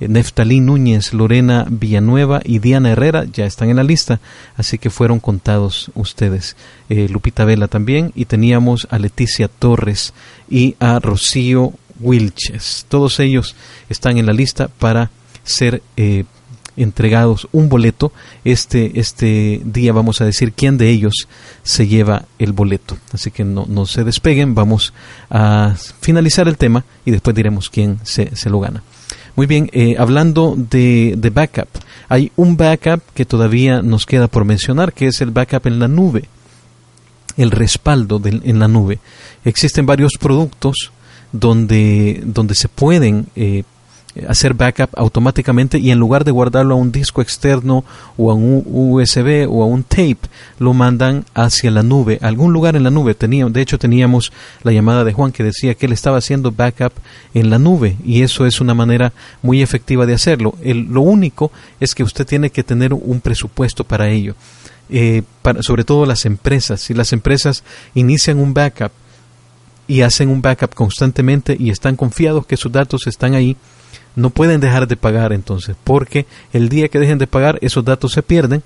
Neftalí 0.00 0.60
Núñez, 0.60 1.14
Lorena 1.14 1.66
Villanueva 1.68 2.40
y 2.44 2.58
Diana 2.58 2.90
Herrera 2.90 3.24
ya 3.24 3.46
están 3.46 3.70
en 3.70 3.76
la 3.76 3.82
lista, 3.82 4.20
así 4.56 4.78
que 4.78 4.90
fueron 4.90 5.20
contados 5.20 5.90
ustedes. 5.94 6.56
Eh, 6.88 7.08
Lupita 7.08 7.44
Vela 7.44 7.68
también, 7.68 8.12
y 8.14 8.26
teníamos 8.26 8.86
a 8.90 8.98
Leticia 8.98 9.48
Torres 9.48 10.12
y 10.50 10.76
a 10.80 10.98
Rocío 10.98 11.72
Wilches. 12.00 12.86
Todos 12.88 13.20
ellos 13.20 13.56
están 13.88 14.18
en 14.18 14.26
la 14.26 14.32
lista 14.32 14.68
para 14.68 15.10
ser 15.44 15.82
eh, 15.96 16.24
entregados 16.76 17.48
un 17.52 17.68
boleto. 17.68 18.12
Este, 18.44 19.00
este 19.00 19.60
día 19.64 19.92
vamos 19.92 20.20
a 20.20 20.24
decir 20.24 20.52
quién 20.52 20.76
de 20.78 20.90
ellos 20.90 21.28
se 21.62 21.86
lleva 21.86 22.26
el 22.38 22.52
boleto. 22.52 22.98
Así 23.12 23.30
que 23.30 23.44
no, 23.44 23.66
no 23.66 23.86
se 23.86 24.04
despeguen, 24.04 24.54
vamos 24.54 24.92
a 25.30 25.74
finalizar 26.00 26.48
el 26.48 26.58
tema 26.58 26.84
y 27.04 27.10
después 27.10 27.34
diremos 27.34 27.70
quién 27.70 27.98
se, 28.02 28.34
se 28.36 28.50
lo 28.50 28.60
gana. 28.60 28.82
Muy 29.36 29.46
bien, 29.46 29.68
eh, 29.72 29.96
hablando 29.98 30.54
de, 30.56 31.14
de 31.16 31.30
backup, 31.30 31.68
hay 32.08 32.32
un 32.36 32.56
backup 32.56 33.02
que 33.14 33.26
todavía 33.26 33.82
nos 33.82 34.06
queda 34.06 34.28
por 34.28 34.44
mencionar, 34.44 34.92
que 34.92 35.06
es 35.06 35.20
el 35.20 35.30
backup 35.30 35.66
en 35.66 35.78
la 35.78 35.88
nube, 35.88 36.24
el 37.36 37.50
respaldo 37.50 38.20
en 38.24 38.58
la 38.58 38.66
nube. 38.66 38.98
Existen 39.44 39.84
varios 39.84 40.12
productos 40.18 40.90
donde, 41.32 42.22
donde 42.24 42.54
se 42.54 42.68
pueden 42.68 43.26
eh, 43.36 43.64
hacer 44.28 44.54
backup 44.54 44.90
automáticamente 44.96 45.78
y 45.78 45.90
en 45.90 45.98
lugar 45.98 46.24
de 46.24 46.30
guardarlo 46.30 46.74
a 46.74 46.78
un 46.78 46.92
disco 46.92 47.22
externo 47.22 47.84
o 48.16 48.30
a 48.30 48.34
un 48.34 48.62
USB 48.66 49.46
o 49.48 49.62
a 49.62 49.66
un 49.66 49.82
tape, 49.82 50.18
lo 50.58 50.74
mandan 50.74 51.24
hacia 51.34 51.70
la 51.70 51.82
nube, 51.82 52.18
algún 52.22 52.52
lugar 52.52 52.76
en 52.76 52.84
la 52.84 52.90
nube. 52.90 53.14
Teníamos, 53.14 53.52
de 53.52 53.62
hecho, 53.62 53.78
teníamos 53.78 54.32
la 54.62 54.72
llamada 54.72 55.04
de 55.04 55.12
Juan 55.12 55.32
que 55.32 55.44
decía 55.44 55.74
que 55.74 55.86
él 55.86 55.92
estaba 55.92 56.18
haciendo 56.18 56.52
backup 56.52 56.92
en 57.34 57.50
la 57.50 57.58
nube 57.58 57.96
y 58.04 58.22
eso 58.22 58.46
es 58.46 58.60
una 58.60 58.74
manera 58.74 59.12
muy 59.42 59.62
efectiva 59.62 60.06
de 60.06 60.14
hacerlo. 60.14 60.54
lo 60.62 61.00
único 61.00 61.52
es 61.80 61.94
que 61.94 62.02
usted 62.02 62.26
tiene 62.26 62.50
que 62.50 62.64
tener 62.64 62.94
un 62.94 63.20
presupuesto 63.20 63.84
para 63.84 64.08
ello. 64.08 64.34
Eh, 64.88 65.22
para, 65.42 65.62
sobre 65.62 65.84
todo 65.84 66.06
las 66.06 66.26
empresas. 66.26 66.80
Si 66.80 66.94
las 66.94 67.12
empresas 67.12 67.64
inician 67.94 68.38
un 68.38 68.54
backup 68.54 68.92
y 69.88 70.02
hacen 70.02 70.28
un 70.28 70.42
backup 70.42 70.74
constantemente 70.74 71.56
y 71.58 71.70
están 71.70 71.96
confiados 71.96 72.46
que 72.46 72.56
sus 72.56 72.70
datos 72.70 73.06
están 73.06 73.34
ahí, 73.34 73.56
no 74.16 74.30
pueden 74.30 74.60
dejar 74.60 74.88
de 74.88 74.96
pagar 74.96 75.32
entonces, 75.32 75.76
porque 75.84 76.26
el 76.52 76.68
día 76.68 76.88
que 76.88 76.98
dejen 76.98 77.18
de 77.18 77.26
pagar 77.26 77.58
esos 77.60 77.84
datos 77.84 78.12
se 78.12 78.22
pierden 78.22 78.62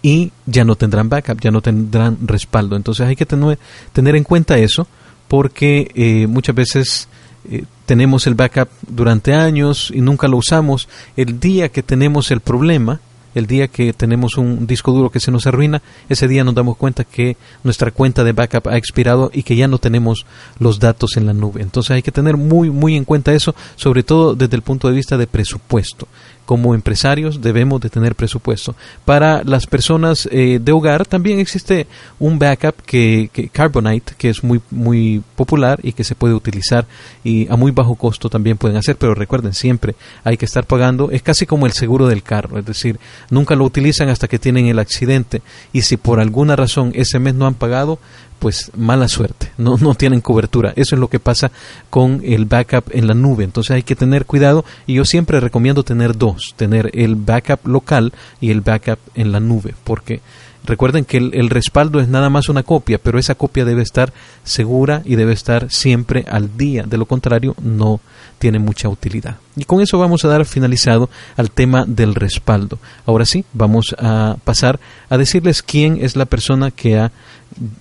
y 0.00 0.32
ya 0.46 0.64
no 0.64 0.76
tendrán 0.76 1.08
backup, 1.08 1.40
ya 1.40 1.50
no 1.50 1.60
tendrán 1.60 2.18
respaldo. 2.26 2.76
Entonces 2.76 3.06
hay 3.06 3.16
que 3.16 3.26
tener, 3.26 3.58
tener 3.92 4.16
en 4.16 4.24
cuenta 4.24 4.56
eso 4.56 4.86
porque 5.26 5.90
eh, 5.94 6.26
muchas 6.26 6.54
veces 6.54 7.08
eh, 7.50 7.64
tenemos 7.84 8.26
el 8.26 8.34
backup 8.34 8.68
durante 8.86 9.34
años 9.34 9.92
y 9.94 10.00
nunca 10.00 10.28
lo 10.28 10.36
usamos. 10.36 10.88
El 11.16 11.40
día 11.40 11.70
que 11.70 11.82
tenemos 11.82 12.30
el 12.30 12.40
problema, 12.40 13.00
el 13.38 13.46
día 13.46 13.68
que 13.68 13.92
tenemos 13.92 14.36
un 14.36 14.66
disco 14.66 14.92
duro 14.92 15.10
que 15.10 15.20
se 15.20 15.30
nos 15.30 15.46
arruina, 15.46 15.82
ese 16.08 16.28
día 16.28 16.44
nos 16.44 16.54
damos 16.54 16.76
cuenta 16.76 17.04
que 17.04 17.36
nuestra 17.64 17.90
cuenta 17.90 18.24
de 18.24 18.32
backup 18.32 18.68
ha 18.68 18.76
expirado 18.76 19.30
y 19.32 19.42
que 19.42 19.56
ya 19.56 19.68
no 19.68 19.78
tenemos 19.78 20.26
los 20.58 20.78
datos 20.78 21.16
en 21.16 21.26
la 21.26 21.32
nube. 21.32 21.62
Entonces 21.62 21.92
hay 21.92 22.02
que 22.02 22.12
tener 22.12 22.36
muy, 22.36 22.70
muy 22.70 22.96
en 22.96 23.04
cuenta 23.04 23.32
eso, 23.32 23.54
sobre 23.76 24.02
todo 24.02 24.34
desde 24.34 24.56
el 24.56 24.62
punto 24.62 24.88
de 24.88 24.94
vista 24.94 25.16
de 25.16 25.26
presupuesto 25.26 26.08
como 26.48 26.74
empresarios 26.74 27.42
debemos 27.42 27.78
de 27.78 27.90
tener 27.90 28.14
presupuesto. 28.14 28.74
Para 29.04 29.44
las 29.44 29.66
personas 29.66 30.26
eh, 30.32 30.58
de 30.58 30.72
hogar 30.72 31.04
también 31.04 31.40
existe 31.40 31.86
un 32.18 32.38
backup 32.38 32.74
que, 32.86 33.50
Carbonite, 33.52 34.14
que 34.16 34.30
es 34.30 34.42
muy, 34.42 34.62
muy 34.70 35.22
popular 35.36 35.78
y 35.82 35.92
que 35.92 36.04
se 36.04 36.14
puede 36.14 36.32
utilizar 36.32 36.86
y 37.22 37.46
a 37.52 37.56
muy 37.56 37.70
bajo 37.70 37.96
costo 37.96 38.30
también 38.30 38.56
pueden 38.56 38.78
hacer, 38.78 38.96
pero 38.96 39.14
recuerden, 39.14 39.52
siempre 39.52 39.94
hay 40.24 40.38
que 40.38 40.46
estar 40.46 40.64
pagando, 40.64 41.10
es 41.10 41.20
casi 41.20 41.44
como 41.44 41.66
el 41.66 41.72
seguro 41.72 42.06
del 42.06 42.22
carro, 42.22 42.58
es 42.58 42.64
decir, 42.64 42.98
nunca 43.28 43.54
lo 43.54 43.64
utilizan 43.64 44.08
hasta 44.08 44.26
que 44.26 44.38
tienen 44.38 44.68
el 44.68 44.78
accidente 44.78 45.42
y 45.74 45.82
si 45.82 45.98
por 45.98 46.18
alguna 46.18 46.56
razón 46.56 46.92
ese 46.94 47.18
mes 47.18 47.34
no 47.34 47.46
han 47.46 47.56
pagado, 47.56 47.98
pues 48.38 48.70
mala 48.76 49.08
suerte, 49.08 49.52
no, 49.58 49.76
no 49.78 49.94
tienen 49.94 50.20
cobertura. 50.20 50.72
Eso 50.76 50.94
es 50.94 51.00
lo 51.00 51.08
que 51.08 51.20
pasa 51.20 51.50
con 51.90 52.20
el 52.24 52.44
backup 52.44 52.84
en 52.90 53.06
la 53.06 53.14
nube. 53.14 53.44
Entonces 53.44 53.72
hay 53.72 53.82
que 53.82 53.96
tener 53.96 54.26
cuidado 54.26 54.64
y 54.86 54.94
yo 54.94 55.04
siempre 55.04 55.40
recomiendo 55.40 55.82
tener 55.82 56.16
dos, 56.16 56.54
tener 56.56 56.90
el 56.94 57.16
backup 57.16 57.66
local 57.66 58.12
y 58.40 58.50
el 58.50 58.60
backup 58.60 58.98
en 59.14 59.32
la 59.32 59.40
nube, 59.40 59.74
porque 59.84 60.20
recuerden 60.64 61.04
que 61.04 61.16
el, 61.18 61.30
el 61.34 61.50
respaldo 61.50 62.00
es 62.00 62.08
nada 62.08 62.30
más 62.30 62.48
una 62.48 62.62
copia, 62.62 62.98
pero 62.98 63.18
esa 63.18 63.34
copia 63.34 63.64
debe 63.64 63.82
estar 63.82 64.12
segura 64.44 65.02
y 65.04 65.16
debe 65.16 65.32
estar 65.32 65.70
siempre 65.70 66.24
al 66.30 66.56
día. 66.56 66.84
De 66.84 66.98
lo 66.98 67.06
contrario, 67.06 67.54
no 67.62 68.00
tiene 68.38 68.58
mucha 68.58 68.88
utilidad. 68.88 69.36
Y 69.56 69.64
con 69.64 69.80
eso 69.80 69.98
vamos 69.98 70.24
a 70.24 70.28
dar 70.28 70.44
finalizado 70.46 71.10
al 71.36 71.50
tema 71.50 71.84
del 71.86 72.14
respaldo. 72.14 72.78
Ahora 73.06 73.24
sí, 73.24 73.44
vamos 73.52 73.94
a 73.98 74.36
pasar 74.44 74.78
a 75.10 75.18
decirles 75.18 75.62
quién 75.62 75.98
es 76.00 76.16
la 76.16 76.26
persona 76.26 76.70
que 76.70 76.98
ha 76.98 77.12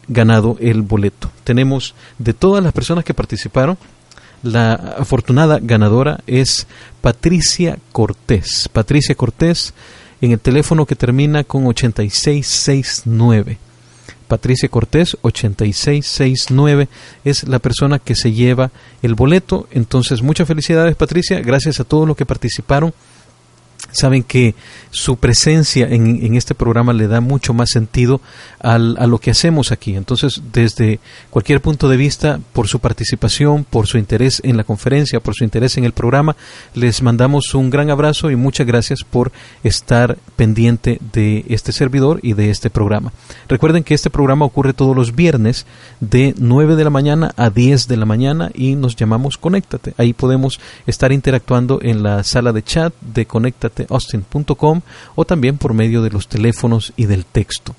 ganado 0.07 0.57
el 0.59 0.81
boleto. 0.81 1.29
Tenemos 1.43 1.93
de 2.17 2.33
todas 2.33 2.63
las 2.63 2.73
personas 2.73 3.03
que 3.03 3.13
participaron, 3.13 3.77
la 4.43 4.73
afortunada 4.73 5.59
ganadora 5.61 6.19
es 6.27 6.67
Patricia 7.01 7.79
Cortés. 7.91 8.69
Patricia 8.71 9.15
Cortés 9.15 9.73
en 10.21 10.31
el 10.31 10.39
teléfono 10.39 10.85
que 10.85 10.95
termina 10.95 11.43
con 11.43 11.67
8669. 11.67 13.57
Patricia 14.27 14.67
Cortés, 14.69 15.17
8669, 15.21 16.89
es 17.23 17.47
la 17.47 17.59
persona 17.59 17.99
que 17.99 18.15
se 18.15 18.33
lleva 18.33 18.71
el 19.01 19.15
boleto. 19.15 19.67
Entonces, 19.71 20.21
muchas 20.21 20.47
felicidades, 20.47 20.95
Patricia. 20.95 21.39
Gracias 21.39 21.79
a 21.79 21.85
todos 21.85 22.07
los 22.07 22.17
que 22.17 22.25
participaron 22.25 22.93
saben 23.91 24.23
que 24.23 24.55
su 24.91 25.17
presencia 25.17 25.87
en, 25.87 26.35
este 26.35 26.55
programa 26.55 26.93
le 26.93 27.07
da 27.07 27.21
mucho 27.21 27.53
más 27.53 27.69
sentido 27.69 28.21
a 28.59 28.77
lo 28.77 29.19
que 29.19 29.31
hacemos 29.31 29.71
aquí. 29.71 29.95
Entonces, 29.95 30.41
desde 30.51 30.99
cualquier 31.29 31.61
punto 31.61 31.87
de 31.87 31.97
vista, 31.97 32.39
por 32.53 32.67
su 32.67 32.79
participación, 32.79 33.63
por 33.63 33.87
su 33.87 33.97
interés 33.97 34.41
en 34.43 34.57
la 34.57 34.63
conferencia, 34.63 35.19
por 35.19 35.35
su 35.35 35.43
interés 35.43 35.77
en 35.77 35.83
el 35.83 35.93
programa, 35.93 36.35
les 36.73 37.01
mandamos 37.01 37.53
un 37.53 37.69
gran 37.69 37.89
abrazo 37.89 38.31
y 38.31 38.35
muchas 38.35 38.67
gracias 38.67 39.03
por 39.03 39.31
estar 39.63 40.17
pendiente 40.35 40.99
de 41.13 41.45
este 41.49 41.71
servidor 41.71 42.19
y 42.23 42.33
de 42.33 42.49
este 42.49 42.69
programa. 42.69 43.11
Recuerden 43.47 43.83
que 43.83 43.93
este 43.93 44.09
programa 44.09 44.45
ocurre 44.45 44.73
todos 44.73 44.95
los 44.95 45.15
viernes 45.15 45.65
de 45.99 46.33
9 46.37 46.75
de 46.75 46.83
la 46.83 46.89
mañana 46.89 47.33
a 47.35 47.49
10 47.49 47.87
de 47.87 47.97
la 47.97 48.05
mañana 48.05 48.51
y 48.53 48.75
nos 48.75 48.95
llamamos 48.95 49.37
Conéctate. 49.37 49.93
Ahí 49.97 50.13
podemos 50.13 50.59
estar 50.85 51.11
interactuando 51.11 51.79
en 51.81 52.03
la 52.03 52.23
sala 52.23 52.53
de 52.53 52.63
chat 52.63 52.93
de 53.01 53.25
Conéctate 53.25 53.86
austin.com 53.89 54.81
o 55.15 55.25
también 55.25 55.57
por 55.57 55.73
medio 55.73 56.01
de 56.01 56.09
los 56.09 56.27
teléfonos 56.27 56.93
y 56.95 57.05
del 57.05 57.25
texto. 57.25 57.75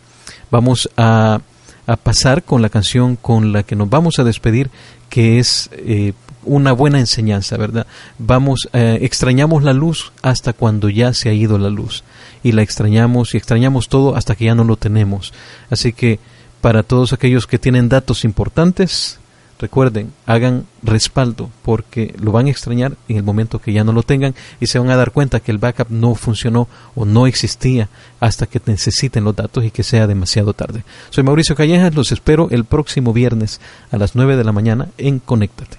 Vamos 0.50 0.88
a, 0.96 1.40
pasar 2.02 2.42
con 2.42 2.60
la 2.60 2.68
canción 2.68 3.16
con 3.16 3.52
la 3.52 3.62
que 3.62 3.74
nos 3.74 3.88
vamos 3.88 4.18
a 4.18 4.24
despedir, 4.24 4.70
que 5.08 5.38
es 5.38 5.70
eh, 5.72 6.12
una 6.44 6.72
buena 6.72 6.98
enseñanza, 6.98 7.56
¿verdad? 7.56 7.86
Vamos, 8.18 8.68
eh, 8.74 8.98
extrañamos 9.00 9.62
la 9.62 9.72
luz 9.72 10.12
hasta 10.20 10.52
cuando 10.52 10.90
ya 10.90 11.14
se 11.14 11.30
ha 11.30 11.32
ido 11.32 11.56
la 11.58 11.70
luz. 11.70 12.04
Y 12.42 12.52
la 12.52 12.60
extrañamos 12.62 13.32
y 13.32 13.38
extrañamos 13.38 13.88
todo 13.88 14.16
hasta 14.16 14.34
que 14.34 14.44
ya 14.46 14.54
no 14.54 14.64
lo 14.64 14.76
tenemos. 14.76 15.32
Así 15.70 15.94
que 15.94 16.18
para 16.60 16.82
todos 16.82 17.12
aquellos 17.12 17.46
que 17.46 17.58
tienen 17.58 17.88
datos 17.88 18.24
importantes, 18.24 19.18
Recuerden, 19.58 20.12
hagan 20.24 20.66
respaldo 20.82 21.50
porque 21.62 22.14
lo 22.20 22.30
van 22.30 22.46
a 22.46 22.50
extrañar 22.50 22.96
en 23.08 23.16
el 23.16 23.24
momento 23.24 23.58
que 23.58 23.72
ya 23.72 23.82
no 23.82 23.92
lo 23.92 24.04
tengan 24.04 24.34
y 24.60 24.66
se 24.66 24.78
van 24.78 24.90
a 24.90 24.96
dar 24.96 25.10
cuenta 25.10 25.40
que 25.40 25.50
el 25.50 25.58
backup 25.58 25.90
no 25.90 26.14
funcionó 26.14 26.68
o 26.94 27.04
no 27.04 27.26
existía 27.26 27.88
hasta 28.20 28.46
que 28.46 28.60
necesiten 28.66 29.24
los 29.24 29.34
datos 29.34 29.64
y 29.64 29.72
que 29.72 29.82
sea 29.82 30.06
demasiado 30.06 30.52
tarde. 30.52 30.84
Soy 31.10 31.24
Mauricio 31.24 31.56
Callejas, 31.56 31.94
los 31.94 32.12
espero 32.12 32.48
el 32.50 32.64
próximo 32.64 33.12
viernes 33.12 33.60
a 33.90 33.96
las 33.96 34.14
9 34.14 34.36
de 34.36 34.44
la 34.44 34.52
mañana 34.52 34.88
en 34.96 35.18
Conéctate. 35.18 35.78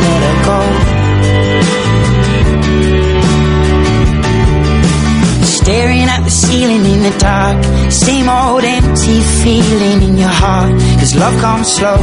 Ceiling 6.51 6.85
in 6.85 7.01
the 7.03 7.15
dark. 7.17 7.63
Same 7.89 8.27
old 8.27 8.63
empty 8.65 9.21
feeling 9.41 10.01
in 10.03 10.17
your 10.17 10.35
heart. 10.43 10.73
Cause 10.99 11.15
love 11.15 11.39
comes 11.39 11.67
slow 11.71 11.95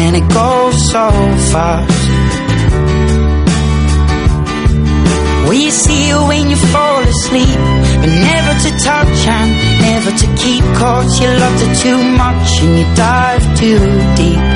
and 0.00 0.14
it 0.14 0.28
goes 0.32 0.76
so 0.92 1.10
fast. 1.50 2.06
You 5.66 5.72
see 5.72 6.06
you 6.06 6.18
when 6.28 6.48
you 6.48 6.54
fall 6.54 7.02
asleep? 7.02 7.58
But 8.00 8.12
never 8.30 8.54
to 8.62 8.70
touch 8.78 9.26
and 9.26 9.50
never 9.82 10.12
to 10.12 10.26
keep. 10.36 10.62
Cause 10.78 11.20
you 11.20 11.26
loved 11.26 11.60
her 11.64 11.74
too 11.74 11.98
much 12.22 12.62
and 12.62 12.78
you 12.78 12.86
dive 12.94 13.44
too 13.58 13.82
deep. 14.14 14.46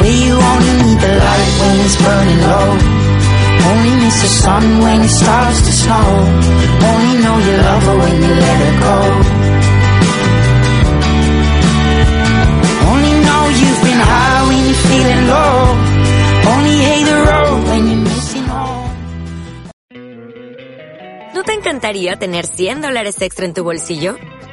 Where 0.00 0.18
you 0.24 0.34
only 0.50 0.74
need 0.82 0.98
the 1.04 1.12
light 1.20 1.52
when 1.60 1.80
it's 1.84 1.96
burning 2.00 2.40
low. 2.48 3.01
Only 3.70 3.94
miss 4.02 4.16
the 4.22 4.28
sun 4.42 4.64
when 4.84 5.00
it 5.02 5.08
starts 5.08 5.60
to 5.66 5.72
snow. 5.72 6.08
Only 6.90 7.14
know 7.22 7.36
you 7.46 7.54
love 7.68 7.82
her 7.88 7.96
when 8.02 8.14
you 8.24 8.32
let 8.44 8.58
her 8.64 8.74
go. 8.86 8.96
Only 12.90 13.14
know 13.26 13.42
you've 13.60 13.82
been 13.86 14.00
high 14.10 14.40
when 14.48 14.60
you're 14.66 14.82
feeling 14.90 15.22
low. 15.34 15.58
Only 16.52 16.76
hate 16.88 17.06
the 17.10 17.18
road 17.28 17.58
when 17.68 17.82
you're 17.88 18.04
missing 18.10 18.46
home. 18.46 18.90
¿No 21.34 21.42
te 21.44 21.52
encantaría 21.54 22.16
tener 22.16 22.46
100 22.46 22.82
dólares 22.82 23.20
extra 23.22 23.46
en 23.46 23.54
tu 23.54 23.64
bolsillo? 23.64 24.16